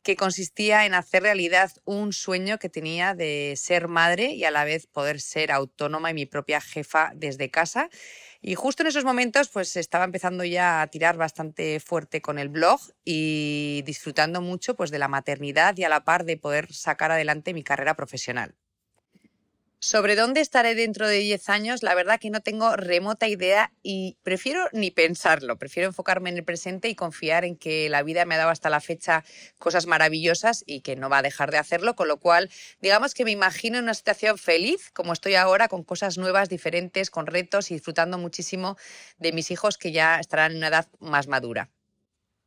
[0.03, 4.65] que consistía en hacer realidad un sueño que tenía de ser madre y a la
[4.65, 7.91] vez poder ser autónoma y mi propia jefa desde casa.
[8.47, 12.51] Y justo en esos momentos, pues estaba empezando ya a tirar bastante fuerte con el
[12.51, 17.11] blog y disfrutando mucho pues, de la maternidad y a la par de poder sacar
[17.11, 18.55] adelante mi carrera profesional.
[19.85, 24.17] Sobre dónde estaré dentro de 10 años, la verdad que no tengo remota idea y
[24.23, 28.35] prefiero ni pensarlo, prefiero enfocarme en el presente y confiar en que la vida me
[28.35, 29.25] ha dado hasta la fecha
[29.59, 33.27] cosas maravillosas y que no va a dejar de hacerlo, con lo cual digamos que
[33.27, 37.71] me imagino en una situación feliz como estoy ahora, con cosas nuevas, diferentes, con retos
[37.71, 38.79] y disfrutando muchísimo
[39.19, 41.69] de mis hijos que ya estarán en una edad más madura.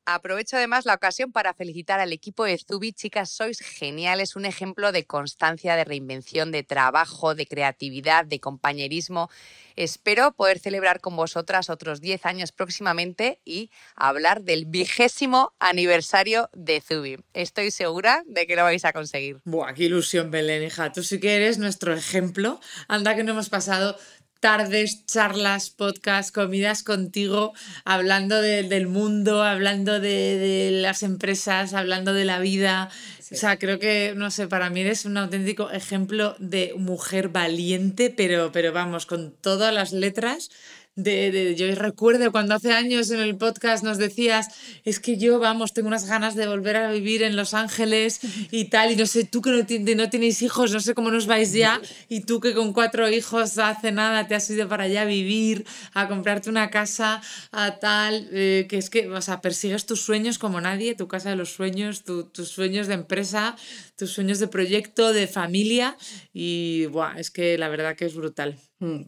[0.10, 2.94] Aprovecho además la ocasión para felicitar al equipo de Zubi.
[2.94, 9.30] Chicas, sois geniales, un ejemplo de constancia, de reinvención, de trabajo, de creatividad, de compañerismo.
[9.76, 16.80] Espero poder celebrar con vosotras otros 10 años próximamente y hablar del vigésimo aniversario de
[16.80, 17.18] Zubi.
[17.34, 19.42] Estoy segura de que lo vais a conseguir.
[19.44, 20.94] Buah, qué ilusión, Belén, hija.
[20.94, 22.62] Tú sí que eres nuestro ejemplo.
[22.88, 23.98] Anda que no hemos pasado
[24.40, 27.54] tardes, charlas, podcasts, comidas contigo,
[27.86, 32.90] hablando de- del mundo, hablando de, de las empresas, hablando de la vida.
[33.32, 38.10] O sea, creo que, no sé, para mí eres un auténtico ejemplo de mujer valiente,
[38.10, 40.50] pero, pero vamos, con todas las letras
[40.98, 44.48] de, de- yo recuerdo cuando hace años en el podcast nos decías,
[44.84, 48.20] es que yo, vamos, tengo unas ganas de volver a vivir en Los Ángeles
[48.52, 51.12] y tal, y no sé, tú que no, ti- no tenéis hijos, no sé cómo
[51.12, 51.80] nos vais ya,
[52.10, 55.66] y tú que con cuatro hijos hace nada te has ido para allá a vivir,
[55.94, 57.22] a comprarte una casa,
[57.52, 61.30] a tal, eh, que es que, o sea, persigues tus sueños como nadie, tu casa
[61.30, 63.56] de los sueños, tu- tus sueños de empresa,
[63.98, 65.96] tus sueños de proyecto, de familia,
[66.34, 68.58] y buah, es que la verdad que es brutal.
[68.80, 69.02] Mm.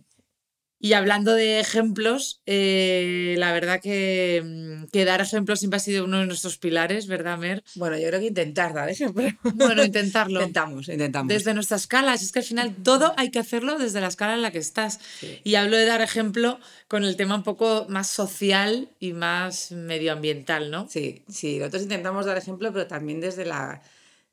[0.82, 6.06] Y hablando de ejemplos, eh, la verdad que, mm, que dar ejemplos siempre ha sido
[6.06, 7.64] uno de nuestros pilares, ¿verdad, Mer?
[7.76, 9.28] Bueno, yo creo que intentar dar ejemplo.
[9.44, 10.40] Bueno, intentarlo.
[10.40, 11.28] intentamos, intentamos.
[11.28, 14.42] Desde nuestra escala, es que al final todo hay que hacerlo desde la escala en
[14.42, 15.00] la que estás.
[15.44, 20.72] Y hablo de dar ejemplo con el tema un poco más social y más medioambiental,
[20.72, 20.88] ¿no?
[20.90, 23.82] Sí, sí, nosotros intentamos dar ejemplo, pero también desde la,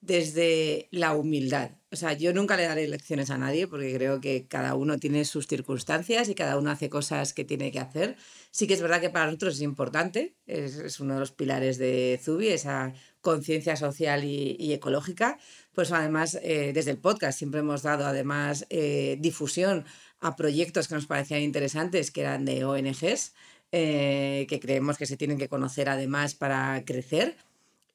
[0.00, 1.72] desde la humildad.
[1.90, 5.24] O sea, yo nunca le daré lecciones a nadie porque creo que cada uno tiene
[5.24, 8.16] sus circunstancias y cada uno hace cosas que tiene que hacer.
[8.50, 12.20] Sí que es verdad que para nosotros es importante, es, uno de los pilares de
[12.22, 15.38] Zubi, esa conciencia social y, y ecológica.
[15.74, 19.84] Pues además, eh, desde el podcast siempre hemos dado además eh, difusión
[20.20, 23.34] a proyectos que nos parecían interesantes, que eran de ONGs,
[23.72, 27.36] eh, que creemos que se tienen que conocer además para crecer.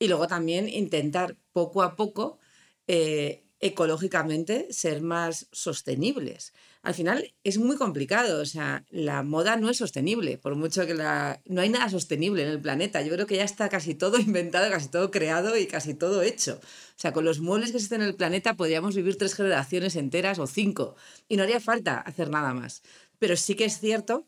[0.02, 2.40] Y luego también intentar poco a poco
[2.88, 6.54] eh, ecológicamente ser más sostenibles.
[6.82, 10.96] Al final es muy complicado, o sea, la moda no es sostenible, por mucho que
[10.96, 11.40] la...
[11.46, 13.04] no hay nada sostenible en el planeta.
[13.04, 16.60] Yo creo que ya está casi todo inventado, casi todo creado y casi todo hecho.
[16.64, 20.40] O sea, con los muebles que existen en el planeta podríamos vivir tres generaciones enteras
[20.40, 20.96] o cinco
[21.30, 22.82] y no haría falta hacer nada más.
[23.20, 24.26] Pero sí que es cierto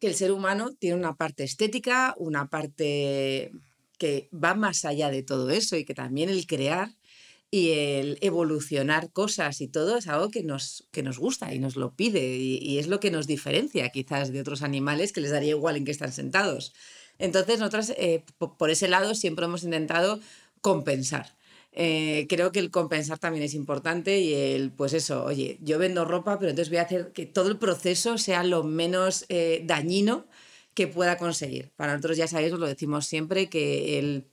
[0.00, 3.52] que el ser humano tiene una parte estética, una parte
[4.02, 6.88] que va más allá de todo eso y que también el crear
[7.50, 11.76] y el evolucionar cosas y todo es algo que nos, que nos gusta y nos
[11.76, 15.50] lo pide y, es lo que nos diferencia quizás de otros animales que les daría
[15.50, 16.72] igual en que están sentados.
[17.18, 20.18] Entonces nosotros eh, po- por ese lado siempre hemos intentado
[20.60, 21.26] compensar.
[21.74, 26.04] Eh, creo que el compensar también es importante y el, pues eso, oye, yo vendo
[26.04, 30.26] ropa, pero entonces voy a hacer que todo el proceso sea lo menos eh, dañino
[30.74, 31.72] que pueda conseguir.
[31.76, 34.28] Para nosotros, ya sabéis, os lo decimos siempre, que el,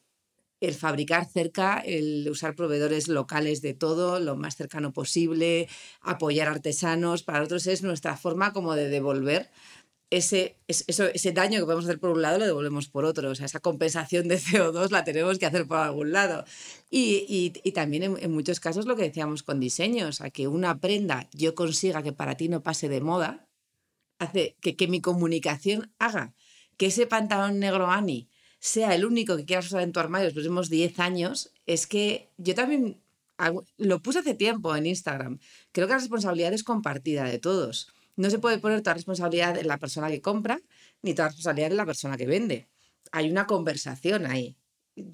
[0.61, 5.69] el fabricar cerca, el usar proveedores locales de todo, lo más cercano posible,
[6.01, 9.49] apoyar artesanos, para nosotros es nuestra forma como de devolver
[10.11, 13.29] ese, es- eso, ese daño que podemos hacer por un lado lo devolvemos por otro.
[13.29, 16.45] O sea, esa compensación de CO2 la tenemos que hacer por algún lado.
[16.89, 20.79] Y, y- y también en, muchos casos lo que decíamos con diseños, a que una
[20.79, 23.48] prenda yo consiga que para ti no pase de moda,
[24.19, 26.33] hace que, que mi comunicación haga
[26.77, 30.33] que ese pantalón negro Ani sea el único que quieras usar en tu armario los
[30.33, 33.01] próximos 10 años, es que yo también
[33.77, 35.39] lo puse hace tiempo en Instagram.
[35.71, 37.87] Creo que la responsabilidad es compartida de todos.
[38.17, 40.59] No se puede poner toda responsabilidad en la persona que compra
[41.01, 42.67] ni toda responsabilidad en la persona que vende.
[43.13, 44.57] Hay una conversación ahí.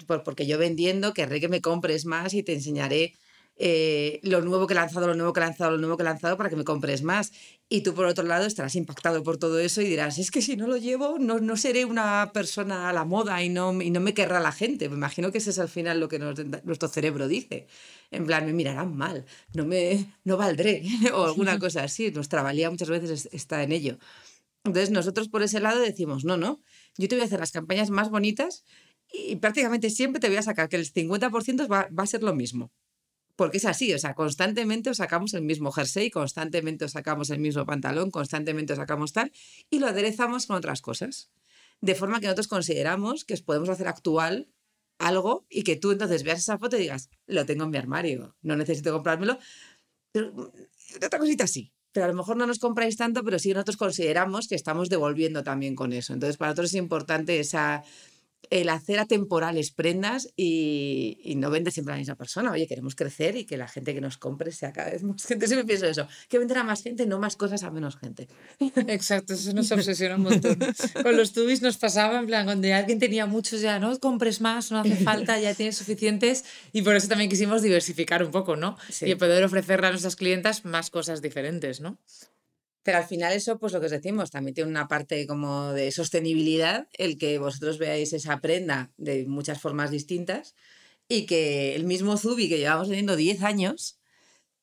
[0.08, 3.14] Por- porque yo vendiendo querré que me compres más y te enseñaré
[3.58, 6.04] eh, lo nuevo que he lanzado, lo nuevo que he lanzado, lo nuevo que he
[6.04, 7.32] lanzado para que me compres más.
[7.68, 10.56] Y tú, por otro lado, estarás impactado por todo eso y dirás, es que si
[10.56, 14.00] no lo llevo, no, no seré una persona a la moda y no, y no
[14.00, 14.88] me querrá la gente.
[14.88, 17.66] Me imagino que ese es al final lo que nos- nuestro cerebro dice.
[18.10, 20.82] En plan, me mirarán mal, no, me, no valdré,
[21.14, 22.10] o alguna cosa así.
[22.12, 23.98] Nuestra valía muchas veces es- está en ello.
[24.64, 26.60] Entonces, nosotros por ese lado decimos, no, no,
[26.98, 28.64] yo te voy a hacer las campañas más bonitas
[29.12, 32.34] y prácticamente siempre te voy a sacar que el 50% va, va a ser lo
[32.34, 32.72] mismo.
[33.36, 37.38] Porque es así, o sea, constantemente os sacamos el mismo jersey, constantemente os sacamos el
[37.38, 39.30] mismo pantalón, constantemente os sacamos tal,
[39.70, 41.30] y lo aderezamos con otras cosas.
[41.82, 44.48] De forma que nosotros consideramos que os podemos hacer actual
[44.98, 48.34] algo y que tú entonces veas esa foto y digas, lo tengo en mi armario,
[48.40, 49.38] no necesito comprármelo,
[50.10, 51.72] pero mm, otra cosita sí.
[51.92, 55.42] Pero a lo mejor no nos compráis tanto, pero sí nosotros consideramos que estamos devolviendo
[55.42, 56.12] también con eso.
[56.12, 57.84] Entonces, para nosotros es importante esa,
[58.50, 62.50] el hacer atemporales prendas y, y no vender siempre a la misma persona.
[62.50, 65.46] Oye, queremos crecer y que la gente que nos compre sea cada vez más gente.
[65.46, 68.28] Siempre pienso eso, que vender a más gente, no más cosas a menos gente.
[68.88, 70.58] Exacto, eso nos obsesiona un montón.
[71.02, 74.40] Con los tubis nos pasaba, en plan, cuando ya alguien tenía muchos, ya no compres
[74.40, 76.44] más, no hace falta, ya tienes suficientes.
[76.72, 78.76] Y por eso también quisimos diversificar un poco, ¿no?
[78.90, 79.06] Sí.
[79.06, 81.98] Y poder ofrecerle a nuestras clientas más cosas diferentes, ¿no?
[82.86, 85.90] Pero al final eso, pues lo que os decimos, también tiene una parte como de
[85.90, 90.54] sostenibilidad, el que vosotros veáis esa prenda de muchas formas distintas
[91.08, 93.98] y que el mismo Zubi que llevamos vendiendo 10 años,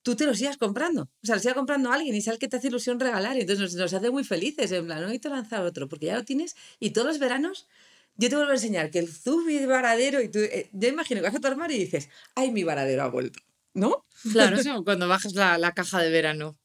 [0.03, 1.11] tú te lo sigas comprando.
[1.21, 3.36] O sea, lo siga comprando a alguien y el que te hace ilusión regalar.
[3.36, 6.15] Y entonces nos, nos hace muy felices, en plan, no necesito lanzar otro, porque ya
[6.15, 7.67] lo tienes y todos los veranos
[8.15, 11.19] yo te vuelvo a enseñar que el Zubi de varadero y tú, eh, yo imagino
[11.19, 13.41] que vas a tu armario y dices, ay, mi varadero ha vuelto,
[13.74, 14.05] ¿no?
[14.32, 14.55] Claro,
[14.86, 16.57] cuando bajas la, la caja de verano.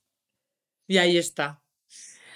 [0.88, 1.62] Y ahí está.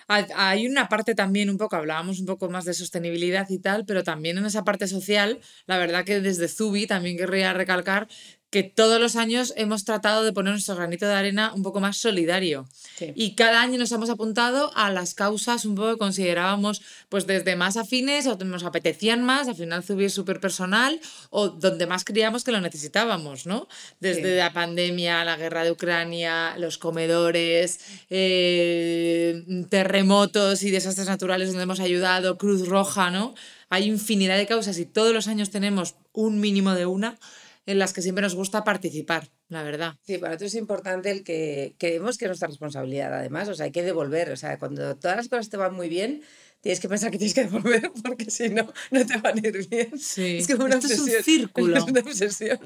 [0.09, 4.05] Hay una parte también un poco, hablábamos un poco más de sostenibilidad y tal, pero
[4.05, 8.09] también en esa parte social, la verdad que desde Zubi también querría recalcar
[8.53, 11.97] que todos los años hemos tratado de poner nuestro granito de arena un poco más
[11.97, 12.69] solidario.
[13.15, 17.57] Y cada año nos hemos apuntado a las causas un poco que considerábamos pues desde
[17.57, 21.01] más afines o nos apetecían más, al final Zubi es súper personal,
[21.31, 23.69] o donde más creíamos que lo necesitábamos, ¿no?
[24.01, 27.81] Desde la pandemia, la guerra de Ucrania, los comedores,
[28.11, 33.35] eh, terremotos y desastres naturales donde hemos ayudado, Cruz Roja, ¿no?
[33.71, 37.19] Hay infinidad de causas y todos los años tenemos un mínimo de una
[37.67, 39.95] en las que siempre nos gusta participar, la verdad.
[40.03, 43.67] Sí, para nosotros es importante el que creemos que es nuestra responsabilidad, además, o sea,
[43.67, 46.23] hay que devolver, o sea, cuando todas las cosas te van muy bien,
[46.61, 49.69] tienes que pensar que tienes que devolver porque si no, no te van a ir
[49.69, 49.99] bien.
[49.99, 50.39] Sí.
[50.39, 51.23] Es como una Esto es un obsesión.
[51.25, 51.77] círculo.
[51.79, 52.59] Es una obsesión.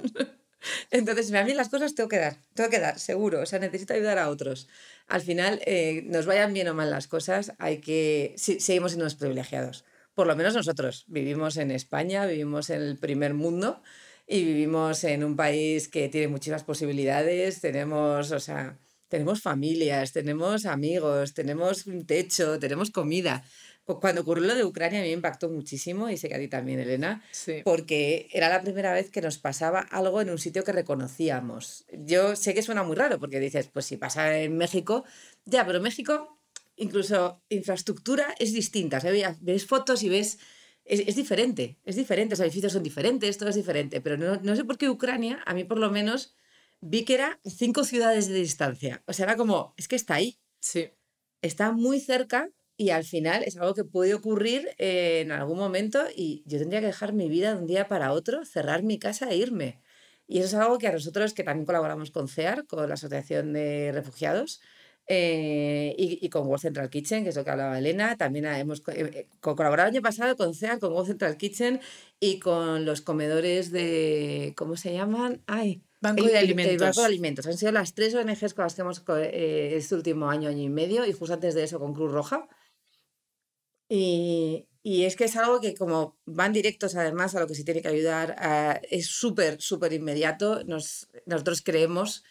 [0.91, 3.41] Entonces, a mí las cosas tengo que dar, tengo que dar, seguro.
[3.41, 4.69] O sea, necesito ayudar a otros.
[5.07, 8.35] Al final, eh, nos vayan bien o mal las cosas, hay que.
[8.37, 9.85] sí, seguimos siendo unos privilegiados.
[10.15, 13.83] Por lo menos nosotros vivimos en España, vivimos en el primer mundo
[14.27, 17.61] y vivimos en un país que tiene muchísimas posibilidades.
[17.61, 18.77] Tenemos, o sea,
[19.09, 23.45] tenemos familias, tenemos amigos, tenemos un techo, tenemos comida.
[23.85, 26.39] Cu- Cuando ocurrió lo de Ucrania a mí me impactó muchísimo y sé que a
[26.41, 27.61] ti también, Elena, Sí.
[27.65, 31.85] porque era la primera vez que nos pasaba algo en un sitio que reconocíamos.
[31.93, 35.05] Yo sé que suena muy raro porque dices, pues si pasa en México,
[35.45, 36.37] ya, pero México,
[36.75, 38.99] incluso infraestructura es distinta.
[38.99, 40.39] O sea, ves fotos y ves,
[40.87, 44.57] es, es diferente, es diferente, los edificios son diferentes, todo es diferente, pero no, no
[44.57, 46.35] sé por qué Ucrania, a mí por lo menos,
[46.81, 49.03] vi que era cinco ciudades de distancia.
[49.07, 50.91] O sea, era como, es que está ahí Sí.
[51.43, 56.05] está muy cerca y al final es algo que puede ocurrir eh, en algún momento
[56.15, 59.31] y yo tendría que dejar mi vida de un día para otro, cerrar mi casa
[59.31, 59.81] e irme.
[60.27, 63.53] Y eso es algo que a nosotros, que también colaboramos con CEAR, con la Asociación
[63.53, 64.61] de Refugiados,
[65.09, 68.81] eh, y, y con World Central Kitchen, que es lo que hablaba Elena, también hemos
[68.89, 71.81] eh, eh, co- colaborado el año pasado con CEAR, con World Central Kitchen
[72.21, 75.43] y con los comedores de, ¿cómo se llaman?
[75.47, 76.81] Ay, Banco el- de el- el alimentos.
[76.89, 77.47] Banco de Alimentos.
[77.47, 80.69] Han sido las tres ONGs con las que hemos eh, este último año, año y
[80.69, 82.49] medio, y justo antes de eso con Cruz Roja.
[83.89, 87.65] Y, y es que es algo que como van directos además a lo que se
[87.65, 90.65] tiene que ayudar, a- es súper, súper inmediato.
[90.65, 92.25] Nos, nosotros creemos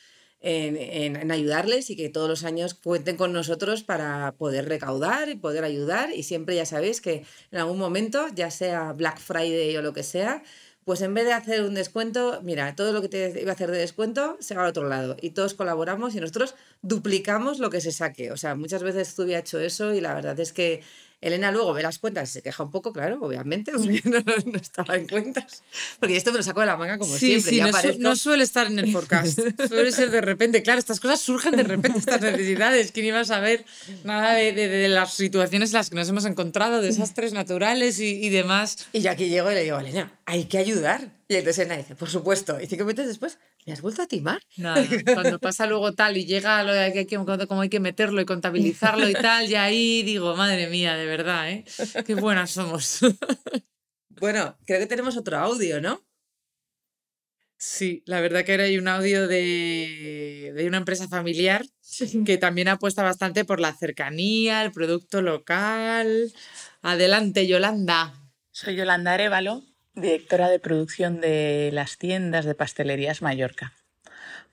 [0.45, 5.63] en, ayudarles y que todos los años cuenten con nosotros para poder recaudar y poder
[5.63, 6.11] ayudar.
[6.13, 10.03] Y siempre ya sabéis que en algún momento, ya sea Black Friday o lo que
[10.03, 10.43] sea,
[10.83, 13.71] pues en vez de hacer un descuento, mira, todo lo que te iba a hacer
[13.71, 15.17] de descuento se va al otro lado.
[15.19, 18.31] Y todos colaboramos y nosotros duplicamos lo que se saque.
[18.31, 20.83] O sea, muchas veces Zubi ha hecho eso y la verdad es que
[21.21, 24.57] Elena luego ve las cuentas y se queja un poco, claro, obviamente, porque no, no
[24.59, 25.63] estaba en cuentas.
[25.99, 27.49] Porque esto me lo saco de la manga como Sí, siempre.
[27.51, 29.39] sí, ya no, su- no suele estar en el forecast.
[29.67, 30.61] Suele ser de repente.
[30.63, 32.91] Claro, estas cosas surgen de repente, estas necesidades.
[32.91, 33.65] ¿Quién iba a saber
[34.03, 38.23] nada de, de- de las situaciones en las que nos hemos encontrado, desastres naturales y,
[38.25, 38.87] y demás?
[38.93, 41.09] Y yo aquí llego y le digo, Elena, hay que ayudar.
[41.27, 42.59] Y entonces Elena dice, por supuesto.
[42.61, 44.41] Y cinco minutos después, ¿me has vuelto a timar?
[44.57, 47.79] Nada, cuando pasa luego tal y llega lo de que hay que, cómo hay que
[47.79, 51.65] meterlo y contabilizarlo y tal, y ahí digo, madre mía, de verdad, ¿eh?
[52.05, 52.99] Qué buenas somos.
[54.09, 56.01] Bueno, creo que tenemos otro audio, ¿no?
[57.57, 61.65] Sí, la verdad que ahora hay un audio de, de una empresa familiar
[62.25, 66.31] que también apuesta bastante por la cercanía, el producto local.
[66.81, 68.13] Adelante, Yolanda.
[68.51, 69.63] Soy Yolanda Arevalo,
[69.95, 73.73] directora de producción de las tiendas de pastelerías Mallorca.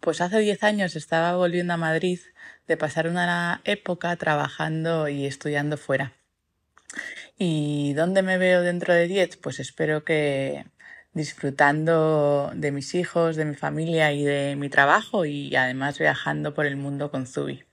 [0.00, 2.20] Pues hace 10 años estaba volviendo a Madrid
[2.66, 6.12] de pasar una época trabajando y estudiando fuera.
[7.38, 9.36] ¿Y dónde me veo dentro de 10?
[9.38, 10.64] Pues espero que
[11.12, 16.66] disfrutando de mis hijos, de mi familia y de mi trabajo y además viajando por
[16.66, 17.64] el mundo con Zubi.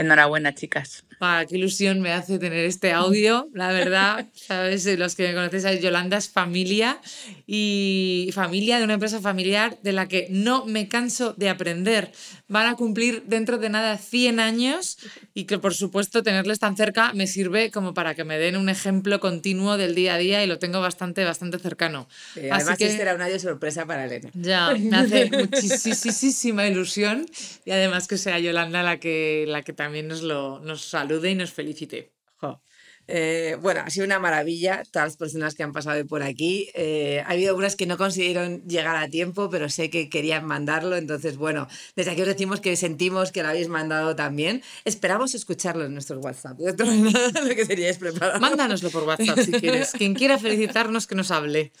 [0.00, 1.04] Enhorabuena, chicas.
[1.20, 4.26] Ah, qué ilusión me hace tener este audio, la verdad.
[4.34, 7.00] Sabes, los que me conocéis, Yolanda es familia
[7.46, 12.12] y familia de una empresa familiar de la que no me canso de aprender.
[12.46, 14.98] Van a cumplir dentro de nada 100 años
[15.34, 18.68] y que por supuesto tenerles tan cerca me sirve como para que me den un
[18.68, 22.08] ejemplo continuo del día a día y lo tengo bastante, bastante cercano.
[22.36, 24.30] Eh, Así además, que- este era un audio sorpresa para Elena.
[24.34, 27.26] ya, me hace muchísima ilusión
[27.64, 31.34] y además que sea Yolanda la que, la que también nos, lo, nos salude y
[31.34, 32.12] nos felicite.
[32.36, 32.62] Jo.
[33.10, 36.68] Eh, bueno, ha sido una maravilla todas las personas que han pasado por aquí.
[36.74, 40.94] Eh, ha habido unas que no consiguieron llegar a tiempo, pero sé que querían mandarlo.
[40.94, 44.62] Entonces, bueno, desde aquí os decimos que sentimos que lo habéis mandado también.
[44.84, 46.58] Esperamos escucharlo en nuestros WhatsApp.
[46.58, 48.40] De nada, lo que preparado.
[48.40, 49.92] Mándanoslo por WhatsApp si quieres.
[49.92, 51.72] Quien quiera felicitarnos, que nos hable.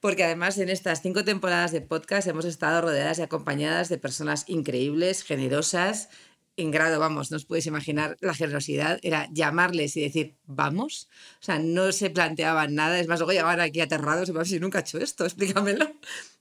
[0.00, 4.44] Porque además en estas cinco temporadas de podcast hemos estado rodeadas y acompañadas de personas
[4.48, 6.10] increíbles, generosas,
[6.56, 11.08] en grado, vamos, no os podéis imaginar la generosidad, era llamarles y decir, vamos.
[11.40, 14.78] O sea, no se planteaban nada, es más, luego llegaban aquí aterrados, y si nunca
[14.78, 15.90] he hecho esto, explícamelo.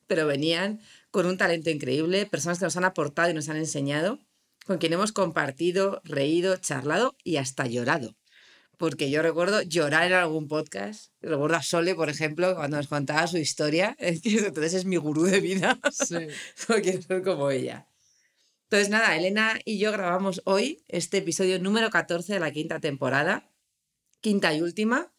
[0.07, 4.19] Pero venían con un talento increíble, personas que nos han aportado y nos han enseñado,
[4.65, 8.15] con quien hemos compartido, reído, charlado y hasta llorado.
[8.77, 11.11] Porque yo recuerdo llorar en algún podcast.
[11.21, 13.95] Recuerdo a Sole, por ejemplo, cuando nos contaba su historia.
[13.99, 15.79] Entonces es mi gurú de vida.
[15.91, 16.27] Sí.
[16.81, 17.87] quiero ser como ella.
[18.73, 23.47] Entonces, nada, Elena y yo grabamos hoy este episodio número 14 de la quinta temporada,
[24.19, 25.13] quinta y última.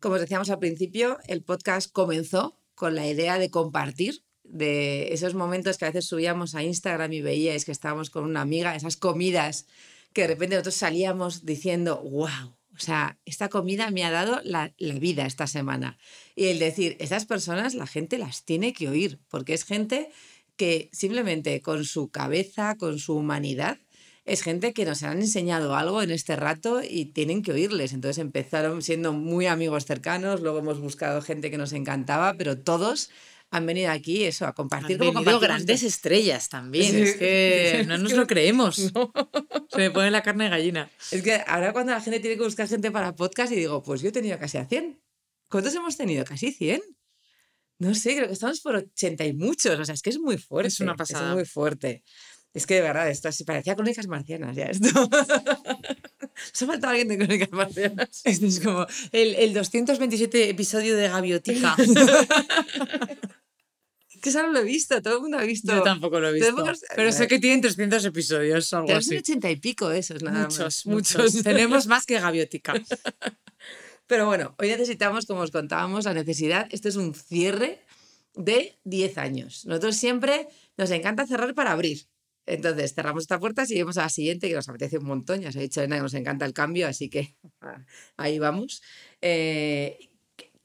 [0.00, 5.34] Como os decíamos al principio, el podcast comenzó con la idea de compartir de esos
[5.34, 8.96] momentos que a veces subíamos a Instagram y veíais que estábamos con una amiga, esas
[8.96, 9.66] comidas
[10.14, 14.72] que de repente nosotros salíamos diciendo, wow, o sea, esta comida me ha dado la,
[14.78, 15.98] vida esta semana.
[16.34, 20.10] Y el decir, estas personas la gente las tiene que oír, porque es gente
[20.56, 23.78] que simplemente con su cabeza, con su humanidad,
[24.24, 27.92] es gente que nos han enseñado algo en este rato y tienen que oírles.
[27.92, 33.10] Entonces empezaron siendo muy amigos cercanos, luego hemos buscado gente que nos encantaba, pero todos
[33.50, 35.00] han venido aquí eso, a compartir.
[35.02, 38.76] Han venido grandes estrellas también, es que no nos lo creemos.
[38.76, 40.90] Se me pone la carne de gallina.
[41.10, 44.00] Es que ahora cuando la gente tiene que buscar gente para podcast y digo, pues
[44.00, 45.00] yo he tenido casi a 100.
[45.50, 46.24] ¿Cuántos hemos tenido?
[46.24, 46.82] Casi 100.
[47.78, 49.78] No sé, creo que estamos por 80 y muchos.
[49.78, 50.68] O sea, es que es muy fuerte.
[50.68, 51.30] Es una pasada.
[51.30, 52.02] Es muy fuerte.
[52.54, 54.88] Es que de verdad, esto así parecía crónicas marcianas ya esto.
[56.52, 58.20] Se ha faltado alguien de crónicas marcianas.
[58.24, 61.76] Esto es como el, el 227 episodio de Gaviotica.
[64.24, 65.72] que eso no lo he visto, todo el mundo ha visto.
[65.72, 66.56] Yo tampoco lo he visto.
[66.96, 69.16] Pero sé que tienen 300 episodios, algo Tenemos así.
[69.16, 72.74] 80 y pico esos, nada muchos, Muchos, Tenemos más que Gaviotica.
[74.06, 77.80] Pero bueno, hoy necesitamos, como os contábamos, la necesidad, esto es un cierre
[78.34, 79.64] de 10 años.
[79.66, 82.06] Nosotros siempre nos encanta cerrar para abrir.
[82.46, 85.40] Entonces cerramos esta puerta y seguimos a la siguiente, que nos apetece un montón.
[85.40, 87.36] Ya os he dicho, Elena, que nos encanta el cambio, así que
[88.16, 88.82] ahí vamos.
[89.22, 90.10] Eh,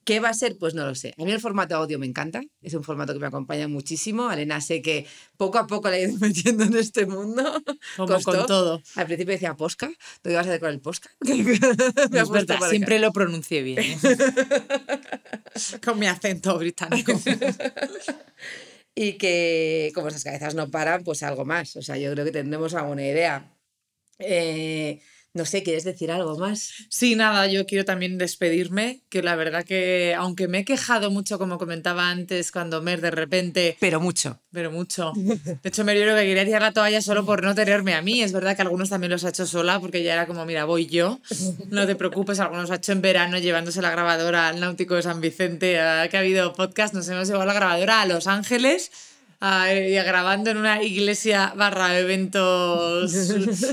[0.03, 0.57] ¿Qué va a ser?
[0.57, 1.13] Pues no lo sé.
[1.17, 4.31] A mí el formato audio me encanta, es un formato que me acompaña muchísimo.
[4.31, 5.05] Elena sé que
[5.37, 7.61] poco a poco la he ido metiendo en este mundo.
[7.95, 8.81] Como con todo.
[8.95, 9.91] Al principio decía Posca,
[10.21, 11.09] ¿tú ibas a hacer con el Posca?
[11.21, 13.79] es verdad, siempre lo pronuncié bien.
[13.79, 13.97] ¿eh?
[15.83, 17.13] con mi acento británico.
[18.95, 21.75] y que como esas cabezas no paran, pues algo más.
[21.75, 23.55] O sea, yo creo que tendremos alguna idea.
[24.19, 25.01] Eh,
[25.33, 26.71] no sé, ¿quieres decir algo más?
[26.89, 31.37] Sí, nada, yo quiero también despedirme, que la verdad que aunque me he quejado mucho,
[31.37, 33.77] como comentaba antes, cuando Mer de repente...
[33.79, 34.39] Pero mucho.
[34.51, 35.13] Pero mucho.
[35.15, 38.01] De hecho, Mer yo creo que quería tirar la toalla solo por no tenerme a
[38.01, 38.21] mí.
[38.21, 40.87] Es verdad que algunos también los ha hecho sola, porque ya era como, mira, voy
[40.87, 41.19] yo,
[41.69, 45.21] no te preocupes, algunos ha hecho en verano llevándose la grabadora al Náutico de San
[45.21, 45.73] Vicente,
[46.09, 48.91] que ha habido podcast, nos hemos llevado la grabadora a Los Ángeles
[49.41, 53.13] y grabando en una iglesia barra eventos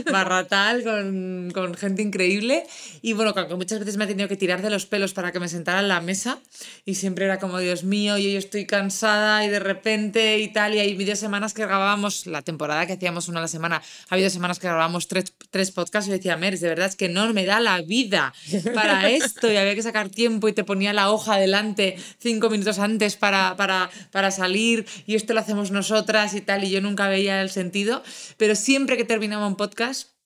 [0.12, 2.64] barra tal, con, con, gente increíble.
[3.03, 5.41] Y bueno, que muchas veces me ha tenido que tirar de los pelos para que
[5.41, 6.39] me sentara en la mesa.
[6.85, 10.75] Y siempre era como, Dios mío, yo, yo estoy cansada y de repente y tal.
[10.75, 14.14] Y hay medio semanas que grabábamos, la temporada que hacíamos una a la semana, ha
[14.14, 16.07] habido semanas que grabábamos tres, tres podcasts.
[16.07, 18.33] Y yo decía, Meris, de verdad es que no me da la vida
[18.73, 19.51] para esto.
[19.51, 23.57] Y había que sacar tiempo y te ponía la hoja delante cinco minutos antes para,
[23.57, 24.87] para, para salir.
[25.07, 28.02] Y esto lo hacemos nosotras y tal, y yo nunca veía el sentido,
[28.36, 30.16] pero siempre que terminaba un podcast,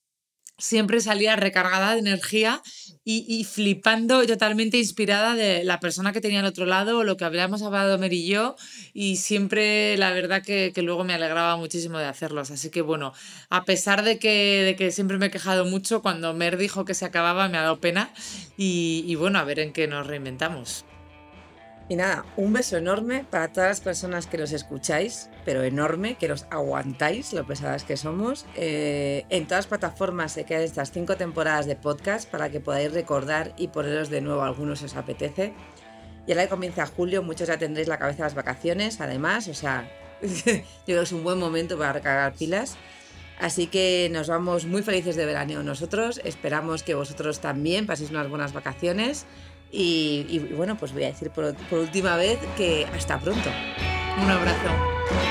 [0.61, 2.61] siempre salía recargada de energía
[3.03, 7.63] y, flipando totalmente inspirada de la persona que tenía al otro lado lo que habíamos
[7.63, 8.55] hablado Mer y yo
[8.93, 12.51] y siempre la verdad que, luego me alegraba muchísimo de hacerlos.
[12.51, 13.13] Así que bueno
[13.49, 16.93] a pesar de que, de que siempre me he quejado mucho cuando Mer dijo que
[16.93, 18.13] se acababa me ha dado pena
[18.55, 20.85] y, y bueno a ver en qué nos reinventamos
[21.91, 26.29] y nada, un beso enorme para todas las personas que los escucháis, pero enorme, que
[26.29, 28.45] los aguantáis, lo pesadas que somos.
[28.55, 32.93] Eh, en todas las plataformas se quedan estas cinco temporadas de podcast para que podáis
[32.93, 35.53] recordar y poneros de nuevo algunos os apetece.
[36.25, 39.53] Y ahora que comienza julio, muchos ya tendréis la cabeza de las vacaciones, además, o
[39.53, 42.77] sea, yo creo que es un buen momento para recargar pilas.
[43.37, 48.29] Así que nos vamos muy felices de verano nosotros, esperamos que vosotros también paséis unas
[48.29, 49.25] buenas vacaciones.
[49.71, 53.49] Y, bueno, pues voy a decir por, última vez que hasta pronto.
[54.21, 55.30] Un abrazo.